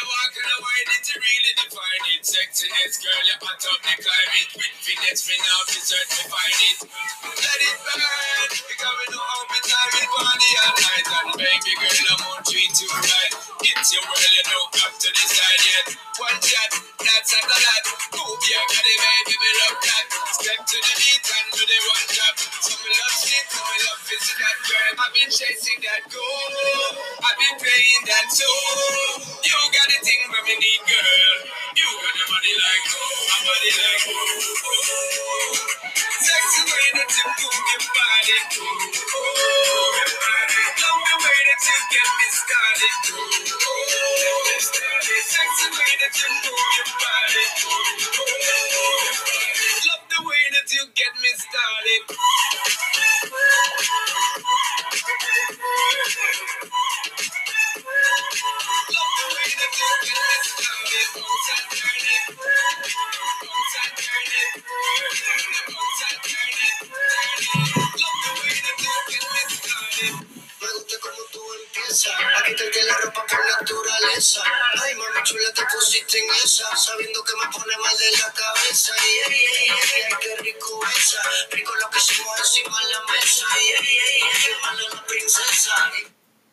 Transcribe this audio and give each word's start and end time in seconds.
you 0.00 0.08
walk 0.08 0.32
in 0.32 0.46
the 0.48 0.58
way 0.64 0.80
that 0.88 1.02
you 1.12 1.16
really 1.20 1.52
define 1.60 2.04
it. 2.16 2.22
Sexiness, 2.24 2.94
girl, 3.04 3.20
you're 3.28 3.40
hot 3.44 3.60
up 3.68 3.80
the 3.84 3.94
climate. 4.00 4.48
With 4.56 4.74
finesse, 4.80 5.22
fin 5.28 5.36
now 5.44 5.60
to 5.68 5.76
certify 5.76 6.50
it. 6.72 6.78
Let 7.28 7.60
it 7.60 7.76
burn, 7.84 8.48
because 8.64 8.96
we 8.96 9.06
know 9.12 9.20
how 9.20 9.44
we 9.44 9.58
time 9.60 9.92
it 10.00 10.08
party 10.08 10.50
all 10.64 10.76
night. 10.80 11.04
And 11.04 11.36
baby 11.36 11.72
girl, 11.76 12.00
I'm 12.16 12.20
gonna 12.24 12.48
treat 12.48 12.74
you 12.80 12.88
right. 12.96 13.32
It's 13.60 13.92
your 13.92 14.04
world, 14.08 14.39
know, 14.50 14.64
up 14.86 14.94
to 14.98 15.08
the 15.10 15.24
side 15.30 15.62
yet. 15.64 15.86
One 16.18 16.38
shot, 16.42 16.72
that's 16.98 17.32
a 17.34 17.40
lot. 17.46 17.84
Move 18.14 18.42
your 18.50 18.64
body, 18.66 18.96
baby, 18.98 19.34
me 19.38 19.50
love 19.62 19.78
that. 19.82 20.06
Step 20.34 20.60
to 20.66 20.76
the 20.78 20.94
beat 20.98 21.24
and 21.30 21.48
do 21.54 21.62
the 21.64 21.78
one 21.86 22.06
drop. 22.10 22.34
So 22.66 22.74
me 22.82 22.90
love 22.90 23.16
shit, 23.22 23.46
so 23.50 23.60
me 23.62 23.76
love 23.86 24.00
visit 24.10 24.36
that 24.42 24.58
girl. 24.66 24.92
I've 25.00 25.14
been 25.14 25.30
chasing 25.30 25.80
that 25.86 26.02
goal. 26.10 26.90
I've 27.22 27.38
been 27.38 27.56
playing 27.62 28.04
that 28.10 28.26
soul. 28.34 29.22
You 29.46 29.56
got 29.70 29.86
the 29.88 29.98
thing 30.02 30.22
where 30.34 30.44
me 30.46 30.54
need, 30.58 30.82
girl. 30.86 31.36
You 31.78 31.88
got 32.02 32.14
the 32.18 32.24
body 32.26 32.54
like 32.58 32.86
oh, 32.92 33.34
a 33.34 33.36
body 33.46 33.72
like 33.78 34.04
oh, 34.10 34.14
oh, 34.18 34.72
oh. 34.74 35.54
Sexy 36.20 36.62
way 36.66 36.88
that 36.98 37.10
you 37.14 37.26
move 37.38 37.62
your 37.70 37.82
body. 37.94 38.38
Oh, 38.58 38.58
oh, 38.58 39.14
oh. 39.14 39.90
your 39.98 40.10
body. 40.18 41.09
You 41.62 41.72
get 41.92 42.08
me 42.18 42.28
started. 42.32 42.96
Way 45.72 45.92
that 46.00 46.14
you 46.20 46.28
move 46.44 46.54
your 46.76 46.88
body. 47.00 47.46
Love 49.86 50.04
the 50.10 50.20
way 50.24 50.44
that 50.52 50.68
you 50.72 50.84
get 50.96 51.14
me 51.22 51.30
started. 51.36 52.02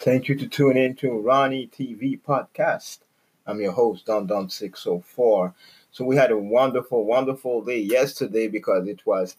Thank 0.08 0.30
you 0.30 0.36
to 0.36 0.48
tune 0.48 0.78
in 0.78 0.96
to 0.96 1.20
Ronnie 1.20 1.68
TV 1.68 2.18
podcast. 2.22 3.00
I'm 3.46 3.60
your 3.60 3.74
host, 3.74 4.06
Don 4.06 4.26
Don 4.26 4.50
604. 4.50 5.54
So 5.92 6.06
we 6.06 6.16
had 6.16 6.32
a 6.32 6.38
wonderful, 6.38 7.04
wonderful 7.04 7.62
day 7.62 7.80
yesterday 7.80 8.48
because 8.48 8.88
it 8.88 9.06
was 9.06 9.36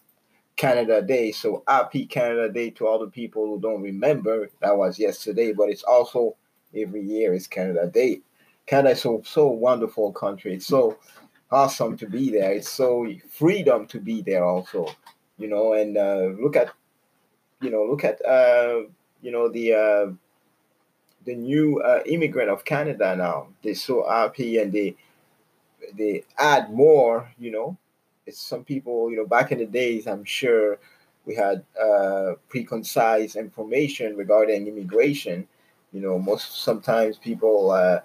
Canada 0.57 1.01
Day. 1.01 1.31
So 1.31 1.63
happy 1.67 2.05
Canada 2.05 2.53
Day 2.53 2.69
to 2.69 2.85
all 2.85 2.99
the 2.99 3.07
people 3.07 3.47
who 3.47 3.59
don't 3.59 3.81
remember 3.81 4.51
that 4.61 4.77
was 4.77 4.99
yesterday, 4.99 5.53
but 5.53 5.69
it's 5.69 5.81
also 5.81 6.35
every 6.75 7.01
year 7.01 7.33
is 7.33 7.47
Canada 7.47 7.87
Day. 7.87 8.21
Canada 8.67 8.91
is 8.91 9.01
so 9.01 9.23
so 9.25 9.47
wonderful 9.47 10.11
country. 10.13 10.53
It's 10.53 10.67
so 10.67 10.99
awesome 11.49 11.97
to 11.97 12.05
be 12.05 12.29
there. 12.29 12.51
It's 12.51 12.69
so 12.69 13.11
freedom 13.27 13.87
to 13.87 13.99
be 13.99 14.21
there 14.21 14.45
also. 14.45 14.85
You 15.39 15.47
know, 15.47 15.73
and 15.73 15.97
uh, 15.97 16.29
look 16.39 16.55
at 16.55 16.69
you 17.59 17.71
know, 17.71 17.85
look 17.85 18.03
at 18.03 18.23
uh, 18.23 18.81
you 19.23 19.31
know 19.31 19.49
the 19.49 19.73
uh 19.73 20.11
the 21.25 21.35
new 21.35 21.81
uh, 21.81 22.01
immigrant 22.05 22.49
of 22.49 22.65
Canada 22.65 23.15
now. 23.15 23.47
They're 23.63 23.75
so 23.75 24.07
happy 24.07 24.57
and 24.57 24.71
they 24.71 24.95
they 25.95 26.23
add 26.37 26.71
more. 26.71 27.31
You 27.37 27.51
know, 27.51 27.77
it's 28.25 28.41
some 28.41 28.63
people. 28.63 29.11
You 29.11 29.17
know, 29.17 29.25
back 29.25 29.51
in 29.51 29.59
the 29.59 29.65
days, 29.65 30.07
I'm 30.07 30.23
sure 30.23 30.79
we 31.25 31.35
had 31.35 31.63
uh, 31.79 32.33
preconcise 32.49 33.35
information 33.35 34.15
regarding 34.15 34.67
immigration. 34.67 35.47
You 35.91 36.01
know, 36.01 36.19
most 36.19 36.63
sometimes 36.63 37.17
people, 37.17 37.71
uh, 37.71 37.99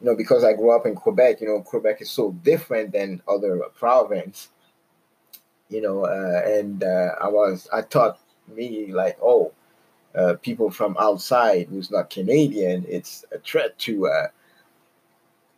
you 0.00 0.06
know, 0.06 0.16
because 0.16 0.42
I 0.42 0.54
grew 0.54 0.74
up 0.74 0.86
in 0.86 0.94
Quebec. 0.94 1.40
You 1.40 1.48
know, 1.48 1.62
Quebec 1.62 2.02
is 2.02 2.10
so 2.10 2.32
different 2.42 2.92
than 2.92 3.22
other 3.28 3.60
province. 3.76 4.48
You 5.68 5.82
know, 5.82 6.04
uh, 6.04 6.42
and 6.46 6.82
uh, 6.82 7.14
I 7.20 7.28
was 7.28 7.68
I 7.72 7.82
thought 7.82 8.18
me 8.48 8.92
like, 8.92 9.18
oh, 9.22 9.52
uh, 10.14 10.34
people 10.42 10.70
from 10.70 10.96
outside 10.98 11.68
who's 11.68 11.90
not 11.90 12.10
Canadian, 12.10 12.84
it's 12.88 13.24
a 13.32 13.38
threat 13.38 13.78
to 13.78 14.08
uh, 14.08 14.28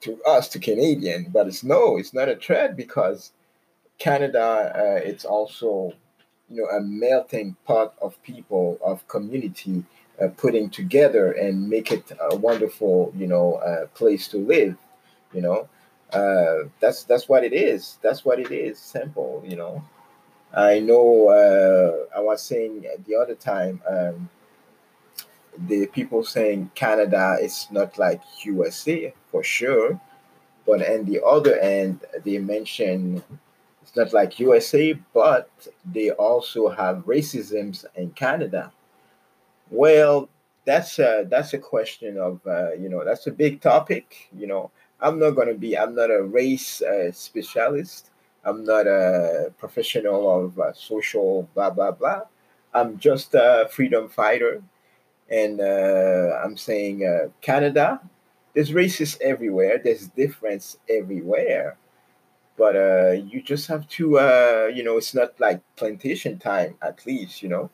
to 0.00 0.22
us, 0.24 0.48
to 0.48 0.58
Canadian. 0.58 1.26
But 1.32 1.46
it's 1.46 1.62
no, 1.62 1.96
it's 1.96 2.12
not 2.12 2.28
a 2.28 2.36
threat 2.36 2.76
because 2.76 3.32
Canada, 3.98 4.72
uh, 4.74 5.00
it's 5.08 5.24
also 5.24 5.92
you 6.48 6.62
know 6.62 6.68
a 6.76 6.80
melting 6.80 7.56
pot 7.64 7.94
of 8.02 8.20
people 8.22 8.78
of 8.84 9.06
community 9.08 9.84
uh, 10.20 10.28
putting 10.36 10.68
together 10.68 11.32
and 11.32 11.68
make 11.68 11.92
it 11.92 12.10
a 12.20 12.36
wonderful 12.36 13.12
you 13.16 13.26
know 13.26 13.54
uh, 13.54 13.86
place 13.94 14.26
to 14.28 14.38
live. 14.38 14.76
You 15.32 15.42
know, 15.42 15.68
uh, 16.12 16.68
that's 16.80 17.04
that's 17.04 17.28
what 17.28 17.44
it 17.44 17.52
is. 17.52 17.98
That's 18.02 18.24
what 18.24 18.40
it 18.40 18.50
is. 18.50 18.78
Simple. 18.78 19.44
You 19.46 19.56
know. 19.56 19.84
I 20.52 20.80
know. 20.80 21.28
I 22.12 22.18
was 22.18 22.42
saying 22.42 22.84
the 23.06 23.14
other 23.14 23.36
time. 23.36 23.80
Um, 23.88 24.28
the 25.58 25.86
people 25.86 26.24
saying 26.24 26.70
Canada 26.74 27.38
is 27.40 27.66
not 27.70 27.98
like 27.98 28.20
USA 28.44 29.12
for 29.30 29.42
sure, 29.42 30.00
but 30.66 30.88
on 30.88 31.04
the 31.04 31.24
other 31.24 31.58
end, 31.58 32.04
they 32.24 32.38
mention 32.38 33.22
it's 33.82 33.96
not 33.96 34.12
like 34.12 34.38
USA, 34.38 34.92
but 35.12 35.50
they 35.84 36.10
also 36.10 36.68
have 36.68 37.06
racisms 37.06 37.84
in 37.96 38.10
Canada. 38.10 38.72
Well, 39.70 40.28
that's 40.64 40.98
a 40.98 41.26
that's 41.28 41.54
a 41.54 41.58
question 41.58 42.18
of 42.18 42.40
uh, 42.46 42.72
you 42.74 42.88
know 42.88 43.04
that's 43.04 43.26
a 43.26 43.32
big 43.32 43.60
topic. 43.60 44.28
You 44.36 44.46
know, 44.46 44.70
I'm 45.00 45.18
not 45.18 45.30
gonna 45.30 45.54
be 45.54 45.76
I'm 45.76 45.94
not 45.94 46.10
a 46.10 46.22
race 46.22 46.82
uh, 46.82 47.10
specialist. 47.12 48.10
I'm 48.44 48.64
not 48.64 48.86
a 48.86 49.52
professional 49.58 50.44
of 50.44 50.58
uh, 50.58 50.72
social 50.72 51.48
blah 51.54 51.70
blah 51.70 51.92
blah. 51.92 52.22
I'm 52.72 52.98
just 52.98 53.34
a 53.34 53.68
freedom 53.72 54.08
fighter 54.08 54.62
and 55.30 55.60
uh, 55.60 56.40
I'm 56.44 56.56
saying 56.56 57.04
uh, 57.06 57.28
Canada, 57.40 58.00
there's 58.54 58.70
racists 58.70 59.20
everywhere. 59.20 59.80
There's 59.82 60.08
difference 60.08 60.76
everywhere, 60.88 61.76
but 62.58 62.76
uh, 62.76 63.12
you 63.12 63.40
just 63.40 63.68
have 63.68 63.88
to, 63.90 64.18
uh, 64.18 64.70
you 64.74 64.82
know, 64.82 64.96
it's 64.96 65.14
not 65.14 65.38
like 65.38 65.60
plantation 65.76 66.38
time 66.38 66.74
at 66.82 67.06
least, 67.06 67.42
you 67.42 67.48
know, 67.48 67.70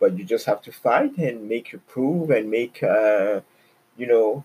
but 0.00 0.18
you 0.18 0.24
just 0.24 0.46
have 0.46 0.60
to 0.62 0.72
fight 0.72 1.16
and 1.18 1.48
make 1.48 1.72
your 1.72 1.80
prove 1.88 2.30
and 2.30 2.50
make, 2.50 2.82
uh, 2.82 3.40
you 3.96 4.06
know, 4.06 4.44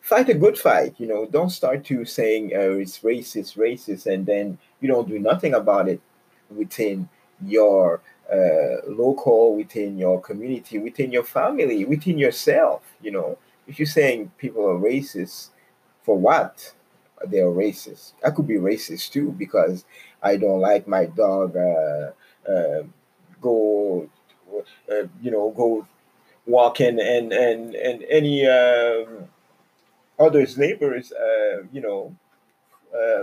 fight 0.00 0.28
a 0.28 0.34
good 0.34 0.58
fight. 0.58 0.94
You 0.98 1.06
know, 1.06 1.26
don't 1.26 1.50
start 1.50 1.84
to 1.86 2.04
saying 2.04 2.52
uh, 2.54 2.72
it's 2.82 2.98
racist, 2.98 3.56
racist, 3.56 4.12
and 4.12 4.26
then 4.26 4.58
you 4.80 4.88
don't 4.88 5.08
do 5.08 5.18
nothing 5.18 5.54
about 5.54 5.88
it 5.88 6.00
within 6.50 7.08
your 7.46 8.00
uh, 8.32 8.76
local, 8.86 9.56
within 9.56 9.98
your 9.98 10.20
community, 10.20 10.78
within 10.78 11.10
your 11.10 11.24
family, 11.24 11.84
within 11.84 12.18
yourself. 12.18 12.82
You 13.02 13.10
know, 13.10 13.38
if 13.66 13.78
you're 13.78 13.86
saying 13.86 14.30
people 14.38 14.64
are 14.68 14.78
racist, 14.78 15.48
for 16.02 16.16
what? 16.16 16.72
They 17.26 17.40
are 17.40 17.50
racist. 17.50 18.12
I 18.24 18.30
could 18.30 18.46
be 18.46 18.54
racist 18.54 19.10
too 19.12 19.32
because 19.32 19.84
I 20.22 20.36
don't 20.36 20.60
like 20.60 20.88
my 20.88 21.04
dog 21.04 21.56
uh, 21.56 22.12
uh, 22.50 22.82
go, 23.42 24.08
uh, 24.90 25.06
you 25.20 25.30
know, 25.30 25.50
go 25.50 25.86
walking 26.46 26.98
and 26.98 27.32
and 27.32 27.74
and 27.74 28.04
any 28.08 28.46
um, 28.46 29.28
others 30.18 30.56
neighbors, 30.56 31.12
uh, 31.12 31.62
you 31.72 31.82
know, 31.82 32.16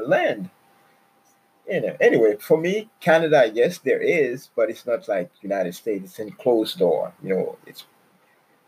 land 0.06 0.50
you 1.70 1.82
know, 1.82 1.98
anyway, 2.00 2.38
for 2.40 2.58
me, 2.58 2.90
Canada, 3.00 3.52
yes, 3.54 3.80
there 3.80 4.02
is, 4.02 4.50
but 4.56 4.70
it's 4.70 4.86
not 4.86 5.08
like 5.08 5.30
United 5.42 5.76
States. 5.76 6.06
It's 6.06 6.20
in 6.20 6.32
closed 6.32 6.80
door. 6.80 7.14
You 7.22 7.30
know, 7.30 7.58
it's 7.66 7.84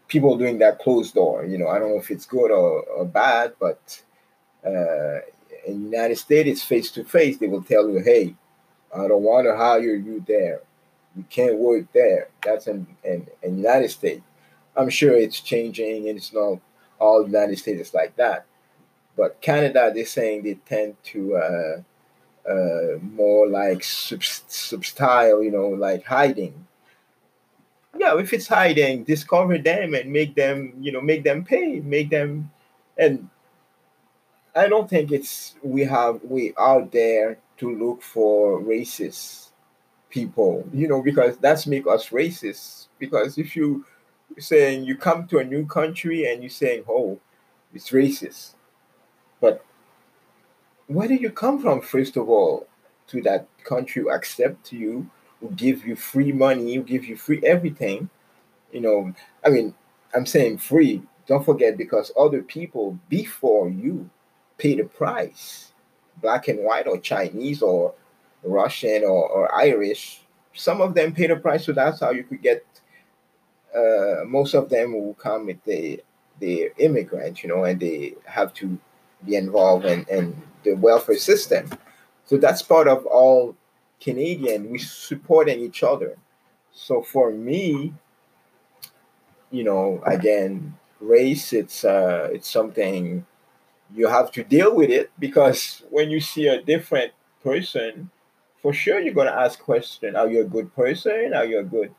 people 0.07 0.37
doing 0.37 0.59
that 0.59 0.79
closed 0.79 1.13
door. 1.13 1.45
You 1.45 1.57
know, 1.57 1.67
I 1.67 1.79
don't 1.79 1.89
know 1.89 1.99
if 1.99 2.11
it's 2.11 2.25
good 2.25 2.51
or, 2.51 2.83
or 2.83 3.05
bad, 3.05 3.53
but 3.59 4.01
uh, 4.65 5.19
in 5.65 5.85
United 5.85 6.17
States, 6.17 6.49
it's 6.49 6.63
face 6.63 6.91
to 6.91 7.03
face. 7.03 7.37
They 7.37 7.47
will 7.47 7.63
tell 7.63 7.89
you, 7.89 7.99
hey, 7.99 8.35
I 8.93 9.07
don't 9.07 9.23
want 9.23 9.45
to 9.45 9.55
hire 9.55 9.79
you 9.79 10.23
there. 10.27 10.61
You 11.15 11.23
can't 11.29 11.57
work 11.57 11.91
there. 11.93 12.29
That's 12.43 12.67
in, 12.67 12.85
in, 13.03 13.27
in 13.41 13.57
United 13.57 13.89
States. 13.89 14.21
I'm 14.75 14.89
sure 14.89 15.15
it's 15.15 15.39
changing 15.41 16.07
and 16.09 16.17
it's 16.17 16.33
not 16.33 16.59
all 16.99 17.25
United 17.25 17.57
States 17.59 17.89
is 17.89 17.93
like 17.93 18.15
that. 18.17 18.45
But 19.15 19.41
Canada, 19.41 19.91
they're 19.93 20.05
saying 20.05 20.43
they 20.43 20.53
tend 20.53 20.95
to 21.05 21.35
uh, 21.35 21.81
uh, 22.49 22.97
more 23.01 23.47
like 23.47 23.83
sub, 23.83 24.23
sub 24.23 24.83
style, 24.83 25.43
you 25.43 25.51
know, 25.51 25.67
like 25.67 26.03
hiding. 26.03 26.65
Yeah, 27.97 28.17
if 28.17 28.33
it's 28.33 28.47
hiding, 28.47 29.03
discover 29.03 29.57
them 29.57 29.93
and 29.93 30.11
make 30.11 30.35
them, 30.35 30.73
you 30.79 30.91
know, 30.91 31.01
make 31.01 31.23
them 31.23 31.43
pay, 31.43 31.79
make 31.79 32.09
them, 32.09 32.51
and 32.97 33.29
I 34.55 34.67
don't 34.67 34.89
think 34.89 35.11
it's 35.11 35.55
we 35.63 35.83
have 35.83 36.21
we 36.23 36.53
out 36.57 36.91
there 36.91 37.37
to 37.57 37.75
look 37.75 38.01
for 38.01 38.59
racist 38.61 39.49
people, 40.09 40.67
you 40.73 40.87
know, 40.87 41.01
because 41.01 41.37
that's 41.37 41.67
make 41.67 41.87
us 41.87 42.09
racist. 42.09 42.87
Because 42.97 43.37
if 43.37 43.55
you 43.55 43.85
saying 44.37 44.85
you 44.85 44.95
come 44.95 45.27
to 45.27 45.39
a 45.39 45.43
new 45.43 45.65
country 45.65 46.31
and 46.31 46.43
you 46.43 46.49
saying, 46.49 46.83
"Oh, 46.87 47.19
it's 47.73 47.91
racist," 47.91 48.55
but 49.41 49.63
where 50.89 51.07
did 51.07 51.21
you 51.21 51.29
come 51.29 51.61
from? 51.61 51.81
First 51.81 52.17
of 52.17 52.29
all, 52.29 52.67
to 53.07 53.21
that 53.21 53.47
country 53.63 54.01
who 54.01 54.09
accept 54.09 54.73
you, 54.73 55.09
who 55.39 55.51
give 55.51 55.85
you 55.85 55.95
free 55.95 56.31
money, 56.31 56.75
who 56.75 56.81
give 56.81 57.05
you 57.05 57.15
free 57.15 57.39
everything. 57.45 58.09
You 58.71 58.81
know, 58.81 59.13
I 59.45 59.49
mean, 59.49 59.75
I'm 60.15 60.25
saying 60.25 60.57
free. 60.57 61.03
Don't 61.27 61.45
forget 61.45 61.77
because 61.77 62.11
other 62.19 62.41
people 62.41 62.97
before 63.07 63.69
you 63.69 64.09
pay 64.57 64.75
the 64.75 64.83
price, 64.83 65.73
black 66.21 66.47
and 66.47 66.63
white 66.63 66.87
or 66.87 66.97
Chinese 66.97 67.61
or 67.61 67.93
Russian 68.43 69.03
or, 69.03 69.29
or 69.29 69.53
Irish. 69.53 70.21
Some 70.55 70.81
of 70.81 70.95
them 70.95 71.13
pay 71.13 71.27
the 71.27 71.35
price, 71.35 71.65
so 71.65 71.71
that's 71.71 71.99
how 71.99 72.09
you 72.09 72.23
could 72.23 72.41
get. 72.41 72.65
Uh, 73.75 74.25
most 74.25 74.55
of 74.55 74.69
them 74.69 74.93
will 74.93 75.13
come 75.13 75.45
with 75.45 75.63
the 75.65 76.03
the 76.39 76.71
you 76.79 77.47
know, 77.47 77.63
and 77.65 77.79
they 77.79 78.15
have 78.25 78.53
to 78.55 78.79
be 79.23 79.35
involved 79.35 79.85
in, 79.85 80.05
in 80.09 80.41
the 80.63 80.73
welfare 80.73 81.17
system. 81.17 81.69
So 82.25 82.37
that's 82.37 82.61
part 82.61 82.87
of 82.87 83.05
all 83.05 83.55
Canadian. 83.99 84.69
We 84.69 84.77
supporting 84.79 85.59
each 85.61 85.83
other. 85.83 86.17
So 86.71 87.01
for 87.01 87.31
me, 87.31 87.93
you 89.51 89.63
know, 89.63 90.01
again, 90.05 90.75
race 90.99 91.53
it's 91.53 91.85
uh 91.85 92.29
it's 92.31 92.49
something 92.49 93.25
you 93.95 94.07
have 94.07 94.31
to 94.31 94.43
deal 94.43 94.75
with 94.75 94.89
it 94.89 95.11
because 95.17 95.83
when 95.89 96.09
you 96.09 96.19
see 96.19 96.47
a 96.47 96.61
different 96.61 97.11
person 97.43 98.09
for 98.61 98.73
sure 98.73 98.99
you're 98.99 99.13
to 99.13 99.33
ask 99.33 99.59
question 99.59 100.15
are 100.15 100.27
you 100.27 100.41
a 100.41 100.43
good 100.43 100.73
person 100.75 101.33
are 101.33 101.45
you 101.45 101.59
a 101.59 101.63
good 101.63 101.93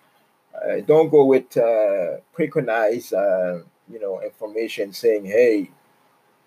uh, 0.54 0.80
don't 0.86 1.08
go 1.08 1.24
with 1.24 1.56
uh, 1.56 2.18
preconize 2.34 3.12
uh, 3.12 3.62
you 3.90 3.98
know 3.98 4.20
information 4.20 4.92
saying 4.92 5.24
hey 5.24 5.70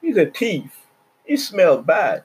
he's 0.01 0.17
a 0.17 0.27
thief 0.27 0.82
he 1.25 1.37
smell 1.37 1.81
bad 1.81 2.23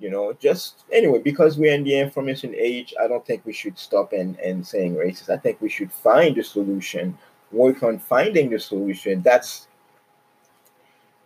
you 0.00 0.10
know 0.10 0.32
just 0.34 0.84
anyway 0.92 1.18
because 1.18 1.58
we're 1.58 1.74
in 1.74 1.84
the 1.84 1.98
information 1.98 2.54
age 2.56 2.94
i 3.00 3.08
don't 3.08 3.26
think 3.26 3.44
we 3.44 3.52
should 3.52 3.78
stop 3.78 4.12
and, 4.12 4.38
and 4.38 4.66
saying 4.66 4.94
racist. 4.94 5.30
I 5.30 5.36
think 5.36 5.60
we 5.60 5.68
should 5.68 5.92
find 5.92 6.36
the 6.36 6.42
solution 6.42 7.16
work 7.50 7.82
on 7.82 7.98
finding 7.98 8.50
the 8.50 8.58
solution. 8.58 9.22
That's 9.22 9.68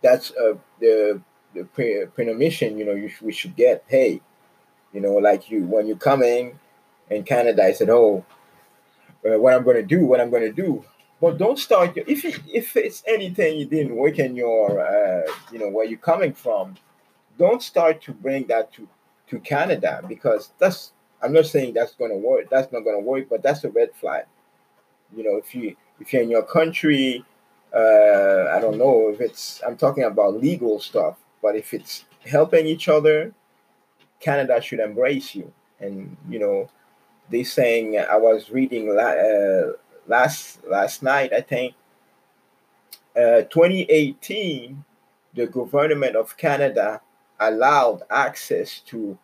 that's 0.01 0.31
uh, 0.31 0.55
the 0.79 1.21
the 1.53 1.65
pre- 1.65 2.05
prenomition 2.15 2.77
you 2.77 2.85
know 2.85 2.93
you 2.93 3.09
sh- 3.09 3.21
we 3.21 3.33
should 3.33 3.55
get 3.55 3.83
hey 3.87 4.21
you 4.93 5.01
know, 5.01 5.13
like 5.13 5.49
you 5.49 5.65
when 5.65 5.87
you 5.87 5.95
come 5.95 6.21
in 6.21 6.57
in 7.09 7.23
Canada, 7.23 7.63
I 7.63 7.73
said, 7.73 7.89
"Oh, 7.89 8.23
uh, 9.25 9.39
what 9.39 9.53
I'm 9.53 9.63
going 9.63 9.75
to 9.75 9.83
do, 9.83 10.05
what 10.05 10.21
I'm 10.21 10.29
going 10.29 10.43
to 10.43 10.51
do." 10.51 10.85
But 11.23 11.37
don't 11.37 11.57
start 11.57 11.95
your, 11.95 12.03
if 12.05 12.25
if 12.53 12.75
it's 12.75 13.01
anything 13.07 13.57
you 13.57 13.65
didn't 13.65 13.95
work 13.95 14.19
in 14.19 14.35
your, 14.35 14.85
uh, 14.85 15.21
you 15.53 15.57
know, 15.57 15.69
where 15.69 15.85
you're 15.85 16.07
coming 16.11 16.33
from. 16.33 16.75
Don't 17.37 17.63
start 17.63 18.01
to 18.01 18.11
bring 18.11 18.45
that 18.47 18.73
to 18.73 18.89
to 19.29 19.39
Canada 19.39 20.03
because 20.05 20.51
that's. 20.59 20.91
I'm 21.21 21.31
not 21.31 21.45
saying 21.45 21.75
that's 21.75 21.95
going 21.95 22.11
to 22.11 22.17
work. 22.17 22.49
That's 22.49 22.73
not 22.73 22.83
going 22.83 22.97
to 22.97 23.07
work, 23.09 23.29
but 23.29 23.41
that's 23.41 23.63
a 23.63 23.69
red 23.69 23.91
flag. 23.95 24.25
You 25.15 25.23
know, 25.23 25.37
if 25.37 25.55
you 25.55 25.77
if 26.01 26.11
you're 26.11 26.23
in 26.23 26.29
your 26.29 26.43
country, 26.43 27.23
uh, 27.73 28.51
I 28.53 28.59
don't 28.59 28.77
know 28.77 29.07
if 29.07 29.21
it's. 29.21 29.61
I'm 29.65 29.77
talking 29.77 30.03
about 30.03 30.41
legal 30.41 30.81
stuff, 30.81 31.15
but 31.41 31.55
if 31.55 31.73
it's 31.73 32.03
helping 32.25 32.67
each 32.67 32.89
other, 32.89 33.33
Canada 34.19 34.59
should 34.59 34.81
embrace 34.81 35.33
you. 35.35 35.53
And 35.79 36.17
you 36.27 36.39
know, 36.39 36.69
they 37.29 37.45
saying 37.45 37.97
I 37.97 38.17
was 38.17 38.49
reading 38.49 38.89
uh, 38.91 39.71
last 40.07 40.59
last 40.69 41.03
night. 41.03 41.33
I 41.33 41.41
think 41.41 41.75
uh, 43.15 43.43
2018, 43.49 44.83
the 45.35 45.47
government 45.47 46.15
of 46.15 46.37
Canada 46.37 47.01
allowed 47.39 48.03
access 48.09 48.79
to. 48.87 49.17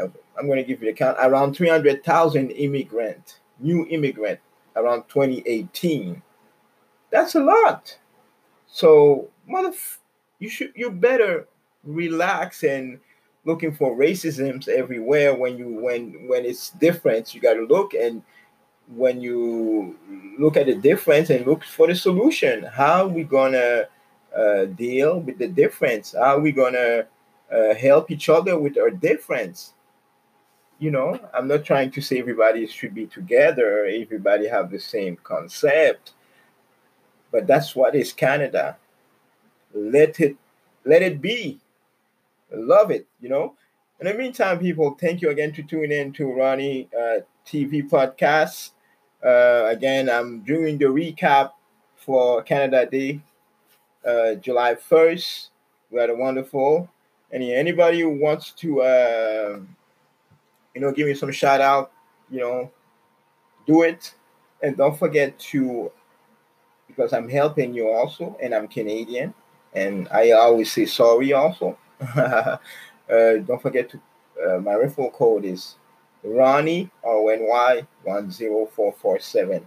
Uh, 0.00 0.08
I'm 0.38 0.46
going 0.46 0.58
to 0.58 0.64
give 0.64 0.82
you 0.82 0.90
the 0.90 0.96
count. 0.96 1.18
Around 1.20 1.56
300,000 1.56 2.50
immigrant, 2.52 3.40
new 3.58 3.86
immigrant, 3.88 4.40
around 4.76 5.04
2018. 5.08 6.22
That's 7.10 7.34
a 7.34 7.40
lot. 7.40 7.98
So, 8.66 9.28
mother, 9.46 9.72
you 10.38 10.48
should 10.48 10.72
you 10.74 10.90
better 10.90 11.46
relax 11.84 12.62
and 12.62 13.00
looking 13.44 13.72
for 13.72 13.96
racisms 13.96 14.68
everywhere 14.68 15.34
when 15.34 15.56
you 15.56 15.68
when 15.68 16.26
when 16.28 16.44
it's 16.44 16.70
different 16.70 17.34
you 17.34 17.40
got 17.40 17.54
to 17.54 17.64
look 17.64 17.94
and 17.94 18.22
when 18.94 19.20
you 19.20 19.96
look 20.38 20.56
at 20.56 20.66
the 20.66 20.74
difference 20.74 21.30
and 21.30 21.46
look 21.46 21.64
for 21.64 21.86
the 21.86 21.94
solution 21.94 22.62
how 22.64 23.04
are 23.04 23.08
we 23.08 23.22
gonna 23.24 23.84
uh, 24.36 24.64
deal 24.64 25.20
with 25.20 25.38
the 25.38 25.48
difference 25.48 26.12
how 26.12 26.36
are 26.36 26.40
we 26.40 26.52
gonna 26.52 27.04
uh, 27.52 27.74
help 27.74 28.10
each 28.10 28.28
other 28.28 28.58
with 28.58 28.78
our 28.78 28.90
difference 28.90 29.74
you 30.78 30.90
know 30.90 31.18
i'm 31.34 31.46
not 31.46 31.64
trying 31.64 31.90
to 31.90 32.00
say 32.00 32.18
everybody 32.18 32.66
should 32.66 32.94
be 32.94 33.06
together 33.06 33.84
everybody 33.86 34.46
have 34.46 34.70
the 34.70 34.78
same 34.78 35.16
concept 35.22 36.12
but 37.30 37.46
that's 37.46 37.76
what 37.76 37.94
is 37.94 38.12
canada 38.12 38.76
let 39.74 40.18
it 40.20 40.36
let 40.84 41.02
it 41.02 41.20
be 41.20 41.60
love 42.52 42.90
it, 42.90 43.06
you 43.20 43.28
know. 43.28 43.54
In 44.00 44.06
the 44.06 44.14
meantime, 44.14 44.58
people, 44.58 44.96
thank 44.98 45.20
you 45.20 45.30
again 45.30 45.52
to 45.52 45.62
tune 45.62 45.92
in 45.92 46.12
to 46.14 46.32
Ronnie 46.32 46.88
uh, 46.98 47.20
TV 47.46 47.88
podcast. 47.88 48.70
Uh, 49.24 49.66
again, 49.66 50.08
I'm 50.08 50.40
doing 50.40 50.78
the 50.78 50.86
recap 50.86 51.52
for 51.96 52.42
Canada 52.42 52.86
Day, 52.86 53.20
uh, 54.06 54.34
July 54.34 54.74
1st. 54.74 55.48
We 55.90 56.00
had 56.00 56.10
a 56.10 56.14
wonderful. 56.14 56.88
Any 57.32 57.54
anybody 57.54 58.00
who 58.00 58.10
wants 58.10 58.52
to, 58.52 58.80
uh, 58.82 59.60
you 60.74 60.80
know, 60.80 60.90
give 60.92 61.06
me 61.06 61.14
some 61.14 61.30
shout 61.30 61.60
out, 61.60 61.92
you 62.30 62.40
know, 62.40 62.70
do 63.66 63.82
it, 63.82 64.14
and 64.62 64.76
don't 64.76 64.98
forget 64.98 65.38
to, 65.38 65.92
because 66.88 67.12
I'm 67.12 67.28
helping 67.28 67.74
you 67.74 67.88
also, 67.88 68.36
and 68.42 68.54
I'm 68.54 68.66
Canadian, 68.68 69.34
and 69.74 70.08
I 70.10 70.32
always 70.32 70.72
say 70.72 70.86
sorry 70.86 71.32
also. 71.32 71.78
uh, 72.16 72.56
don't 73.08 73.60
forget 73.60 73.90
to 73.90 74.00
uh, 74.44 74.58
my 74.58 74.72
referral 74.72 75.12
code 75.12 75.44
is 75.44 75.76
Ronnie 76.22 76.90
or 77.02 77.34
NY 77.36 77.86
one 78.04 78.30
zero 78.30 78.66
four 78.74 78.92
four 78.92 79.18
seven. 79.18 79.66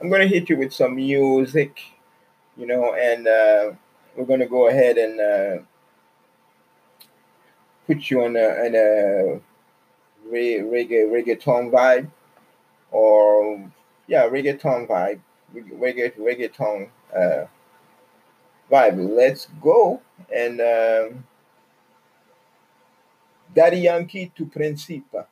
I'm 0.00 0.10
gonna 0.10 0.26
hit 0.26 0.48
you 0.48 0.56
with 0.56 0.72
some 0.72 0.96
music, 0.96 1.80
you 2.56 2.66
know, 2.66 2.94
and 2.94 3.26
uh, 3.26 3.72
we're 4.16 4.24
gonna 4.24 4.48
go 4.48 4.68
ahead 4.68 4.98
and 4.98 5.20
uh, 5.20 5.62
put 7.86 8.10
you 8.10 8.24
on 8.24 8.36
a, 8.36 8.64
in 8.66 8.74
a 8.74 9.40
reggae 10.30 11.06
reggaeton 11.08 11.70
vibe, 11.70 12.10
or 12.90 13.70
yeah, 14.06 14.28
reggaeton 14.28 14.88
vibe, 14.88 15.20
reggae 15.54 16.16
reggaeton 16.18 16.88
uh, 17.16 17.46
vibe. 18.70 19.16
Let's 19.16 19.48
go 19.60 20.00
and. 20.34 20.60
Um, 20.60 21.24
Daddy 23.54 23.80
Yankee 23.80 24.32
to 24.34 24.46
Principa. 24.46 25.26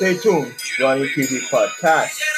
Stay 0.00 0.16
tuned, 0.16 0.54
Ronnie 0.80 1.10
TV 1.10 1.40
Podcast. 1.50 2.29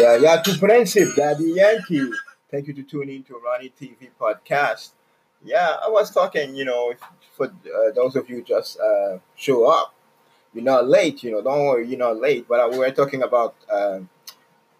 Yeah, 0.00 0.16
yeah. 0.16 0.40
To 0.40 0.54
Friendship, 0.54 1.14
Daddy 1.14 1.52
Yankee. 1.52 2.10
Thank 2.50 2.68
you 2.68 2.72
to 2.72 2.82
tuning 2.82 3.16
in 3.16 3.22
to 3.24 3.34
Ronnie 3.44 3.70
TV 3.78 4.08
podcast. 4.18 4.92
Yeah, 5.44 5.76
I 5.84 5.90
was 5.90 6.10
talking, 6.10 6.54
you 6.54 6.64
know, 6.64 6.94
for 7.36 7.48
uh, 7.48 7.90
those 7.94 8.16
of 8.16 8.30
you 8.30 8.40
just 8.42 8.80
uh, 8.80 9.18
show 9.36 9.66
up, 9.66 9.94
you're 10.54 10.64
not 10.64 10.88
late, 10.88 11.22
you 11.22 11.30
know, 11.30 11.42
don't 11.42 11.66
worry, 11.66 11.86
you're 11.86 11.98
not 11.98 12.16
late. 12.18 12.48
But 12.48 12.70
we 12.70 12.78
were 12.78 12.90
talking 12.92 13.22
about, 13.22 13.54
uh, 13.70 14.00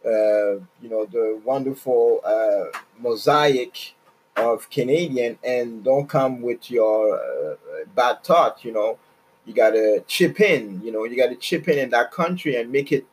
uh, 0.06 0.52
you 0.82 0.88
know, 0.92 1.04
the 1.04 1.38
wonderful 1.44 2.20
uh, 2.24 2.78
mosaic 2.98 3.94
of 4.36 4.70
Canadian 4.70 5.38
and 5.44 5.84
don't 5.84 6.08
come 6.08 6.40
with 6.40 6.70
your 6.70 7.16
uh, 7.16 7.56
bad 7.94 8.24
thought, 8.24 8.64
you 8.64 8.72
know. 8.72 8.98
You 9.44 9.54
got 9.54 9.70
to 9.70 10.02
chip 10.06 10.40
in, 10.40 10.80
you 10.82 10.92
know, 10.92 11.04
you 11.04 11.16
got 11.16 11.28
to 11.28 11.36
chip 11.36 11.68
in 11.68 11.78
in 11.78 11.90
that 11.90 12.10
country 12.10 12.56
and 12.56 12.72
make 12.72 12.92
it 12.92 13.06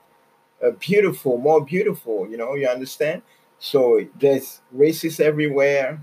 uh, 0.63 0.71
beautiful, 0.71 1.37
more 1.37 1.63
beautiful. 1.63 2.27
You 2.29 2.37
know, 2.37 2.55
you 2.55 2.67
understand? 2.67 3.21
So 3.59 4.05
there's 4.19 4.61
racists 4.75 5.19
everywhere, 5.19 5.99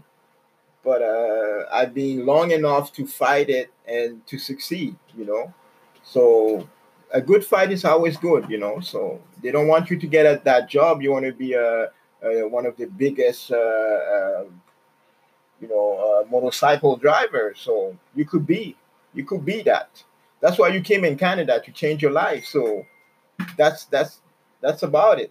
but 0.83 1.03
uh, 1.03 1.67
I've 1.73 1.95
been 1.95 2.27
long 2.27 2.51
enough 2.51 2.93
to 2.95 3.07
fight 3.07 3.49
it 3.49 3.73
and 3.87 4.27
to 4.27 4.39
succeed. 4.39 4.97
You 5.17 5.25
know, 5.27 5.55
so 6.03 6.69
a 7.13 7.21
good 7.21 7.45
fight 7.45 7.71
is 7.71 7.85
always 7.85 8.17
good. 8.17 8.49
You 8.49 8.59
know, 8.59 8.81
so 8.81 9.21
they 9.43 9.51
don't 9.51 9.69
want 9.69 9.91
you 9.91 9.99
to 9.99 10.07
get 10.07 10.27
at 10.27 10.45
that 10.45 10.69
job. 10.69 11.03
You 11.03 11.13
want 11.13 11.27
to 11.27 11.33
be 11.33 11.55
a, 11.55 11.91
one 12.49 12.67
of 12.67 12.77
the 12.77 12.87
biggest. 12.87 13.53
Uh, 13.53 13.57
uh, 13.57 14.45
you 15.61 15.69
know, 15.69 16.25
uh, 16.27 16.31
motorcycle 16.31 16.97
driver. 16.97 17.55
So 17.57 17.97
you 18.15 18.25
could 18.27 18.47
be, 18.47 18.77
you 19.15 19.25
could 19.25 19.45
be 19.45 19.63
that. 19.63 20.03
That's 20.41 20.59
why 20.59 20.69
you 20.69 20.83
came 20.83 21.05
in 21.05 21.17
Canada 21.17 21.61
to 21.65 21.73
change 21.73 22.03
your 22.03 22.11
life. 22.11 22.45
So 22.45 22.85
that's 23.57 23.87
that's 23.87 24.21
that's 24.65 24.83
about 24.83 25.21
it. 25.21 25.31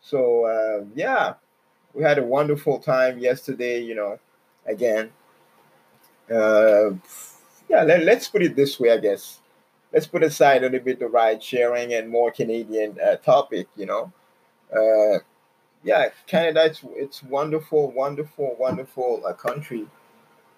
So 0.00 0.44
uh, 0.44 0.84
yeah, 0.94 1.34
we 1.94 2.02
had 2.02 2.18
a 2.18 2.22
wonderful 2.24 2.78
time 2.80 3.18
yesterday. 3.18 3.80
You 3.80 3.94
know, 3.94 4.18
again, 4.66 5.10
uh, 6.30 6.90
yeah. 7.68 7.82
Let, 7.84 8.02
let's 8.02 8.28
put 8.28 8.42
it 8.42 8.56
this 8.56 8.78
way, 8.80 8.90
I 8.90 8.98
guess. 8.98 9.40
Let's 9.92 10.06
put 10.06 10.24
aside 10.24 10.62
a 10.62 10.66
little 10.66 10.80
bit 10.80 10.98
the 10.98 11.06
ride 11.06 11.42
sharing 11.42 11.94
and 11.94 12.10
more 12.10 12.32
Canadian 12.32 12.98
uh, 13.00 13.16
topic. 13.16 13.68
You 13.76 13.86
know, 13.86 14.12
uh, 14.76 15.20
yeah, 15.84 16.08
Canada. 16.26 16.66
It's 16.66 16.82
it's 16.96 17.22
wonderful, 17.22 17.92
wonderful, 17.92 18.56
wonderful 18.58 19.22
uh, 19.24 19.32
country, 19.32 19.86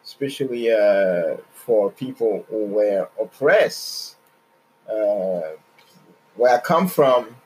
especially 0.02 0.72
uh, 0.72 1.36
for 1.52 1.90
people 1.92 2.46
who 2.48 2.64
were 2.64 3.08
oppressed. 3.20 4.16
Uh, 4.90 5.56
where 6.36 6.56
I 6.56 6.60
come 6.60 6.88
from, 6.88 7.36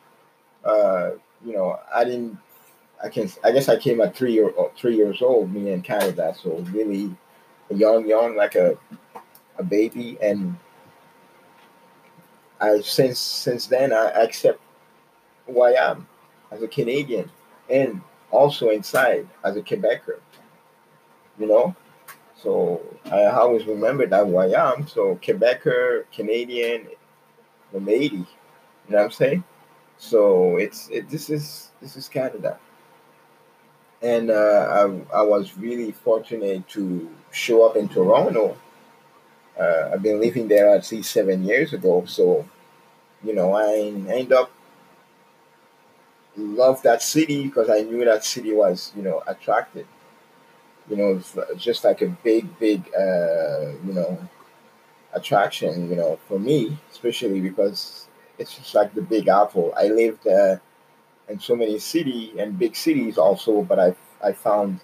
uh, 0.64 1.10
you 1.44 1.52
know, 1.52 1.78
I 1.94 2.04
didn't. 2.04 2.38
I 3.02 3.08
can. 3.08 3.30
I 3.42 3.52
guess 3.52 3.68
I 3.68 3.76
came 3.76 4.00
at 4.00 4.16
three 4.16 4.38
or 4.38 4.70
three 4.76 4.96
years 4.96 5.22
old. 5.22 5.52
Me 5.52 5.72
in 5.72 5.82
Canada, 5.82 6.34
so 6.40 6.58
really 6.72 7.14
young, 7.70 8.06
young, 8.06 8.36
like 8.36 8.54
a 8.54 8.78
a 9.58 9.64
baby, 9.64 10.18
and 10.22 10.56
I 12.60 12.80
since 12.80 13.18
since 13.18 13.66
then 13.66 13.92
I 13.92 14.06
accept 14.10 14.60
who 15.46 15.62
I 15.62 15.72
am 15.90 16.06
as 16.50 16.62
a 16.62 16.68
Canadian, 16.68 17.30
and 17.68 18.00
also 18.30 18.70
inside 18.70 19.28
as 19.44 19.56
a 19.56 19.62
Quebecer. 19.62 20.20
You 21.38 21.46
know, 21.46 21.74
so 22.36 22.82
I 23.06 23.24
always 23.24 23.66
remember 23.66 24.06
that 24.06 24.26
who 24.26 24.36
I 24.36 24.70
am. 24.70 24.86
So 24.86 25.16
Quebecer, 25.16 26.04
Canadian, 26.12 26.88
lady. 27.72 28.16
You 28.16 28.90
know 28.90 28.98
what 28.98 29.04
I'm 29.04 29.10
saying? 29.10 29.44
So 30.02 30.56
it's 30.56 30.88
it, 30.90 31.08
this 31.08 31.30
is 31.30 31.70
this 31.80 31.96
is 31.96 32.08
Canada, 32.08 32.58
and 34.02 34.30
uh, 34.30 34.66
I 35.12 35.20
I 35.20 35.22
was 35.22 35.56
really 35.56 35.92
fortunate 35.92 36.68
to 36.70 37.08
show 37.30 37.64
up 37.64 37.76
in 37.76 37.88
Toronto. 37.88 38.56
Uh, 39.58 39.90
I've 39.92 40.02
been 40.02 40.20
living 40.20 40.48
there 40.48 40.68
at 40.74 40.90
least 40.90 41.12
seven 41.12 41.44
years 41.44 41.72
ago, 41.72 42.04
so 42.06 42.44
you 43.22 43.34
know 43.34 43.54
I 43.54 43.92
end 44.12 44.32
up 44.32 44.50
love 46.36 46.82
that 46.82 47.02
city 47.02 47.44
because 47.44 47.68
I 47.70 47.80
knew 47.82 48.04
that 48.04 48.24
city 48.24 48.52
was 48.52 48.92
you 48.96 49.02
know 49.02 49.22
attracted. 49.26 49.86
You 50.90 50.96
know, 50.96 51.22
just 51.56 51.84
like 51.84 52.02
a 52.02 52.08
big 52.08 52.58
big 52.58 52.90
uh, 52.98 53.72
you 53.86 53.92
know 53.94 54.18
attraction. 55.12 55.88
You 55.90 55.96
know, 55.96 56.18
for 56.28 56.40
me 56.40 56.78
especially 56.90 57.40
because 57.40 58.08
it's 58.42 58.56
just 58.56 58.74
like 58.74 58.92
the 58.94 59.02
Big 59.02 59.28
Apple. 59.28 59.72
I 59.76 59.86
lived 59.88 60.26
uh, 60.26 60.56
in 61.28 61.40
so 61.40 61.56
many 61.56 61.78
city 61.78 62.32
and 62.38 62.58
big 62.58 62.76
cities 62.76 63.16
also, 63.16 63.62
but 63.62 63.78
I 63.78 63.94
I 64.22 64.32
found 64.32 64.80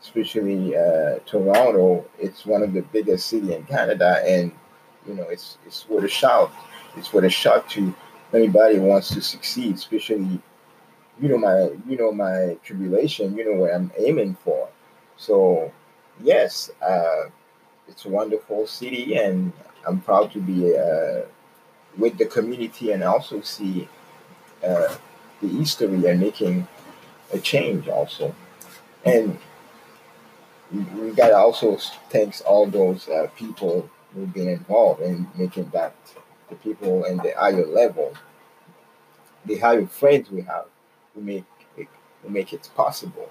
especially 0.00 0.76
uh, 0.76 1.18
Toronto. 1.26 2.04
It's 2.18 2.44
one 2.44 2.62
of 2.62 2.72
the 2.72 2.82
biggest 2.82 3.28
city 3.28 3.54
in 3.54 3.64
Canada, 3.64 4.22
and 4.26 4.50
you 5.06 5.14
know 5.14 5.28
it's 5.28 5.58
it's 5.66 5.86
with 5.88 6.04
a 6.04 6.08
shout. 6.08 6.50
It's 6.96 7.12
with 7.12 7.24
a 7.24 7.30
shout 7.30 7.68
to 7.70 7.94
anybody 8.34 8.76
who 8.76 8.82
wants 8.82 9.08
to 9.14 9.20
succeed, 9.20 9.76
especially 9.76 10.40
you 11.20 11.28
know 11.28 11.38
my 11.38 11.70
you 11.86 11.96
know 11.96 12.12
my 12.12 12.56
tribulation. 12.64 13.36
You 13.36 13.44
know 13.52 13.60
what 13.60 13.74
I'm 13.74 13.92
aiming 13.98 14.36
for. 14.44 14.68
So 15.16 15.70
yes, 16.22 16.70
uh, 16.82 17.24
it's 17.88 18.04
a 18.06 18.08
wonderful 18.08 18.66
city, 18.66 19.16
and 19.16 19.52
I'm 19.86 20.00
proud 20.00 20.32
to 20.32 20.40
be. 20.40 20.76
Uh, 20.76 21.22
with 21.98 22.18
the 22.18 22.26
community 22.26 22.92
and 22.92 23.02
also 23.02 23.40
see 23.40 23.88
uh, 24.64 24.96
the 25.40 25.48
history 25.48 26.06
and 26.06 26.20
making 26.20 26.66
a 27.32 27.38
change 27.38 27.88
also. 27.88 28.34
And 29.04 29.38
we, 30.72 30.80
we 30.80 31.10
got 31.10 31.28
to 31.28 31.36
also 31.36 31.76
thanks 32.10 32.40
all 32.42 32.66
those 32.66 33.08
uh, 33.08 33.28
people 33.36 33.90
who've 34.14 34.32
been 34.32 34.48
involved 34.48 35.02
in 35.02 35.26
making 35.36 35.70
that 35.70 35.94
the 36.48 36.56
people 36.56 37.04
in 37.04 37.16
the 37.18 37.32
higher 37.36 37.66
level, 37.66 38.14
the 39.44 39.58
higher 39.58 39.86
friends 39.86 40.30
we 40.30 40.42
have, 40.42 40.66
who 41.14 41.20
make 41.20 41.44
it, 41.76 41.88
who 42.22 42.28
make 42.28 42.52
it 42.52 42.68
possible 42.74 43.30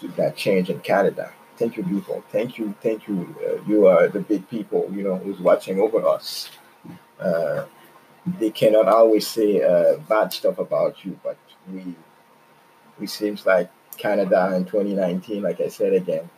to 0.00 0.08
that 0.08 0.36
change 0.36 0.70
in 0.70 0.80
Canada. 0.80 1.32
Thank 1.56 1.76
you, 1.76 1.82
people. 1.82 2.24
Thank 2.30 2.56
you, 2.56 2.74
thank 2.80 3.06
you. 3.06 3.34
Uh, 3.44 3.62
you 3.68 3.86
are 3.86 4.08
the 4.08 4.20
big 4.20 4.48
people, 4.48 4.88
you 4.92 5.02
know, 5.02 5.16
who's 5.16 5.38
watching 5.38 5.78
over 5.78 6.06
us 6.06 6.48
uh, 7.20 7.64
they 8.38 8.50
cannot 8.50 8.88
always 8.88 9.26
say 9.26 9.62
uh, 9.62 9.96
bad 10.08 10.32
stuff 10.32 10.58
about 10.58 11.04
you, 11.04 11.18
but 11.22 11.38
we 11.72 11.94
we 12.98 13.06
seems 13.06 13.46
like 13.46 13.70
Canada 13.96 14.54
in 14.54 14.64
2019, 14.64 15.42
like 15.42 15.60
I 15.60 15.68
said 15.68 15.94
again, 15.94 16.28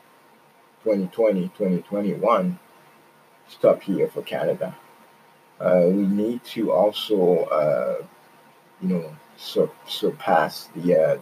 2020, 0.84 1.48
2021, 1.48 2.58
stop 3.48 3.82
here 3.82 4.08
for 4.08 4.22
Canada. 4.22 4.76
Uh, 5.60 5.84
we 5.86 6.06
need 6.06 6.44
to 6.44 6.72
also, 6.72 7.44
uh, 7.44 8.04
you 8.80 8.88
know, 8.88 9.16
sur- 9.36 9.70
surpass 9.86 10.68
the 10.74 11.20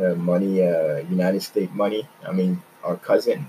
uh, 0.00 0.14
money, 0.14 0.62
uh, 0.62 0.98
United 1.08 1.42
States 1.42 1.72
money. 1.74 2.08
I 2.26 2.32
mean, 2.32 2.62
our 2.84 2.96
cousin. 2.96 3.48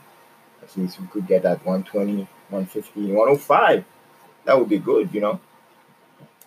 At 0.62 0.78
least 0.78 1.00
we 1.00 1.08
could 1.08 1.28
get 1.28 1.44
that 1.44 1.66
120, 1.66 2.28
150, 2.50 3.12
105 3.12 3.86
that 4.46 4.58
would 4.58 4.70
be 4.70 4.80
good, 4.80 5.14
you 5.14 5.22
know. 5.22 5.40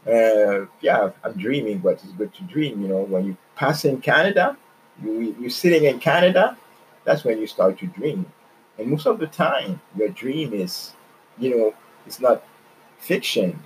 Uh, 0.07 0.67
yeah, 0.81 1.11
I'm 1.25 1.33
dreaming, 1.33 1.79
but 1.79 1.95
it's 1.95 2.13
good 2.13 2.33
to 2.35 2.43
dream, 2.45 2.81
you 2.81 2.89
know. 2.89 3.03
When 3.03 3.25
you 3.25 3.37
pass 3.57 3.85
in 3.85 4.01
Canada, 4.01 4.57
you 5.03 5.37
you're 5.41 5.51
sitting 5.51 5.85
in 5.85 5.99
Canada, 5.99 6.57
that's 7.05 7.25
when 7.25 7.39
you 7.39 7.47
start 7.47 7.79
to 7.79 7.87
dream. 7.87 8.27
And 8.79 8.89
most 8.89 9.07
of 9.07 9.19
the 9.19 9.27
time, 9.27 9.81
your 9.97 10.09
dream 10.09 10.53
is 10.53 10.95
you 11.39 11.57
know, 11.57 11.75
it's 12.07 12.21
not 12.21 12.43
fiction. 12.99 13.59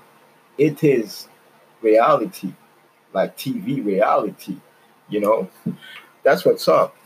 It 0.58 0.82
is 0.82 1.28
reality, 1.80 2.52
like 3.12 3.36
TV 3.36 3.84
reality. 3.84 4.56
You 5.08 5.20
know, 5.20 5.50
that's 6.22 6.44
what's 6.44 6.68
up. 6.68 6.96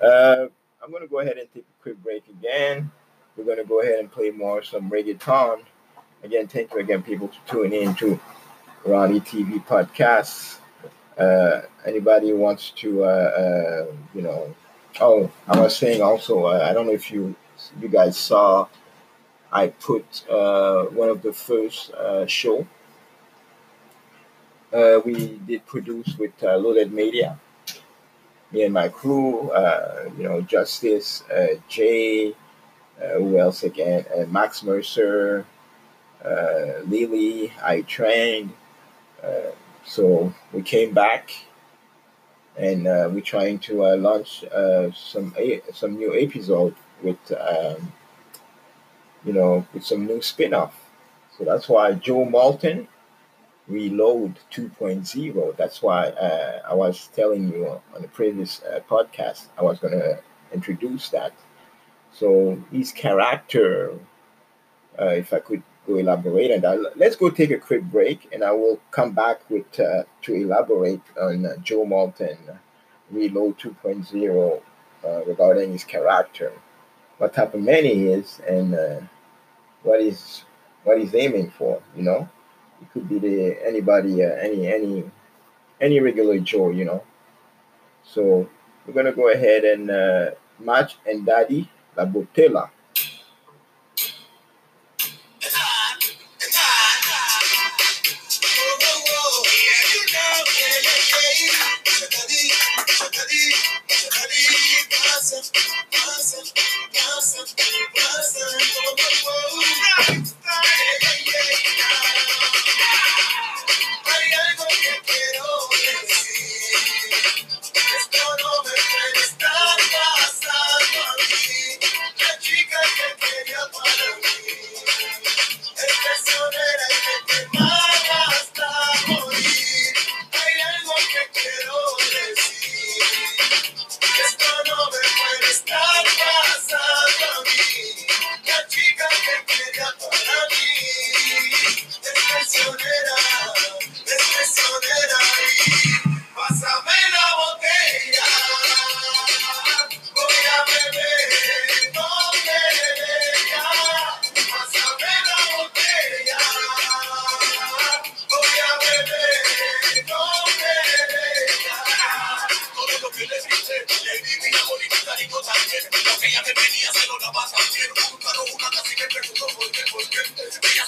Uh, 0.00 0.46
I'm 0.82 0.92
gonna 0.92 1.06
go 1.06 1.20
ahead 1.20 1.38
and 1.38 1.48
take 1.52 1.64
a 1.64 1.82
quick 1.82 2.02
break 2.02 2.24
again. 2.28 2.90
We're 3.36 3.44
gonna 3.44 3.64
go 3.64 3.80
ahead 3.80 3.98
and 3.98 4.10
play 4.10 4.30
more 4.30 4.62
some 4.62 4.90
reggaeton. 4.90 5.60
Again, 6.24 6.48
thank 6.48 6.72
you 6.72 6.80
again, 6.80 7.02
people, 7.02 7.28
to 7.28 7.38
tune 7.46 7.72
in 7.72 7.94
to 7.96 8.18
Ronnie 8.84 9.20
TV 9.20 9.64
podcasts. 9.64 10.58
Uh, 11.16 11.62
anybody 11.86 12.32
wants 12.32 12.70
to, 12.70 13.04
uh, 13.04 13.06
uh, 13.06 13.86
you 14.12 14.22
know, 14.22 14.52
oh, 15.00 15.30
I 15.46 15.60
was 15.60 15.76
saying 15.76 16.02
also, 16.02 16.46
uh, 16.46 16.66
I 16.68 16.72
don't 16.72 16.86
know 16.86 16.92
if 16.92 17.12
you 17.12 17.36
you 17.80 17.88
guys 17.88 18.16
saw, 18.16 18.66
I 19.52 19.68
put 19.68 20.28
uh, 20.28 20.86
one 20.86 21.08
of 21.08 21.22
the 21.22 21.32
first 21.32 21.92
uh, 21.92 22.26
show 22.26 22.66
we 24.72 25.40
did 25.46 25.66
produce 25.66 26.16
with 26.18 26.32
Loaded 26.42 26.92
Media. 26.92 27.38
Me 28.50 28.64
and 28.64 28.74
my 28.74 28.88
crew, 28.88 29.52
you 30.16 30.24
know, 30.24 30.40
Justice, 30.40 31.22
Jay, 31.68 32.34
who 32.98 33.38
else 33.38 33.62
again? 33.62 34.04
Max 34.30 34.62
Mercer, 34.62 35.46
uh, 36.24 36.80
Lily, 36.86 37.52
I 37.62 37.82
trained. 37.82 38.52
Uh, 39.22 39.52
so 39.84 40.32
we 40.52 40.62
came 40.62 40.94
back 40.94 41.30
and 42.56 42.86
uh, 42.86 43.08
we're 43.12 43.20
trying 43.20 43.58
to 43.60 43.84
uh, 43.84 43.96
launch 43.96 44.44
uh, 44.52 44.90
some 44.92 45.34
a- 45.38 45.62
some 45.72 45.96
new 45.96 46.14
episode 46.14 46.74
with 47.02 47.18
um, 47.32 47.92
you 49.24 49.32
know 49.32 49.66
with 49.72 49.84
some 49.84 50.06
new 50.06 50.20
spin-off. 50.22 50.90
So 51.36 51.44
that's 51.44 51.68
why 51.68 51.92
Joe 51.94 52.24
Malton 52.24 52.88
Reload 53.68 54.38
2.0. 54.50 55.56
That's 55.56 55.82
why 55.82 56.08
uh, 56.08 56.62
I 56.68 56.74
was 56.74 57.08
telling 57.14 57.48
you 57.52 57.66
on 57.94 58.02
the 58.02 58.08
previous 58.08 58.62
uh, 58.62 58.80
podcast 58.90 59.46
I 59.58 59.62
was 59.62 59.78
going 59.78 59.98
to 59.98 60.20
introduce 60.52 61.10
that. 61.10 61.32
So 62.12 62.62
his 62.72 62.92
character, 62.92 63.92
uh, 65.00 65.06
if 65.06 65.32
I 65.32 65.40
could 65.40 65.62
go 65.88 65.96
elaborate 65.96 66.52
on 66.52 66.60
that, 66.60 66.96
let's 66.96 67.16
go 67.16 67.30
take 67.30 67.50
a 67.50 67.58
quick 67.58 67.82
break, 67.82 68.28
and 68.32 68.44
I 68.44 68.52
will 68.52 68.78
come 68.90 69.12
back 69.12 69.48
with 69.50 69.80
uh, 69.80 70.04
to 70.22 70.34
elaborate 70.34 71.00
on 71.20 71.46
uh, 71.46 71.56
Joe 71.56 71.84
Malton 71.84 72.38
Reload 73.10 73.58
2.0 73.58 74.60
uh, 75.04 75.24
regarding 75.24 75.72
his 75.72 75.84
character, 75.84 76.52
what 77.16 77.32
type 77.32 77.54
of 77.54 77.62
man 77.62 77.84
he 77.84 78.08
is, 78.08 78.40
and 78.46 78.74
uh, 78.74 79.00
what 79.82 80.00
is 80.00 80.44
what 80.84 80.98
he's 81.00 81.14
aiming 81.14 81.50
for. 81.50 81.82
You 81.96 82.02
know, 82.02 82.28
it 82.82 82.92
could 82.92 83.08
be 83.08 83.18
the 83.18 83.66
anybody, 83.66 84.22
uh, 84.22 84.28
any 84.28 84.66
any 84.66 85.10
any 85.80 86.00
regular 86.00 86.38
Joe. 86.38 86.68
You 86.68 86.84
know, 86.84 87.02
so 88.04 88.48
we're 88.86 88.92
gonna 88.92 89.12
go 89.12 89.32
ahead 89.32 89.64
and 89.64 89.90
uh, 89.90 90.30
match 90.58 90.98
and 91.06 91.24
Daddy 91.24 91.70
La 91.96 92.04
Botella. 92.04 92.70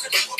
Thank 0.03 0.39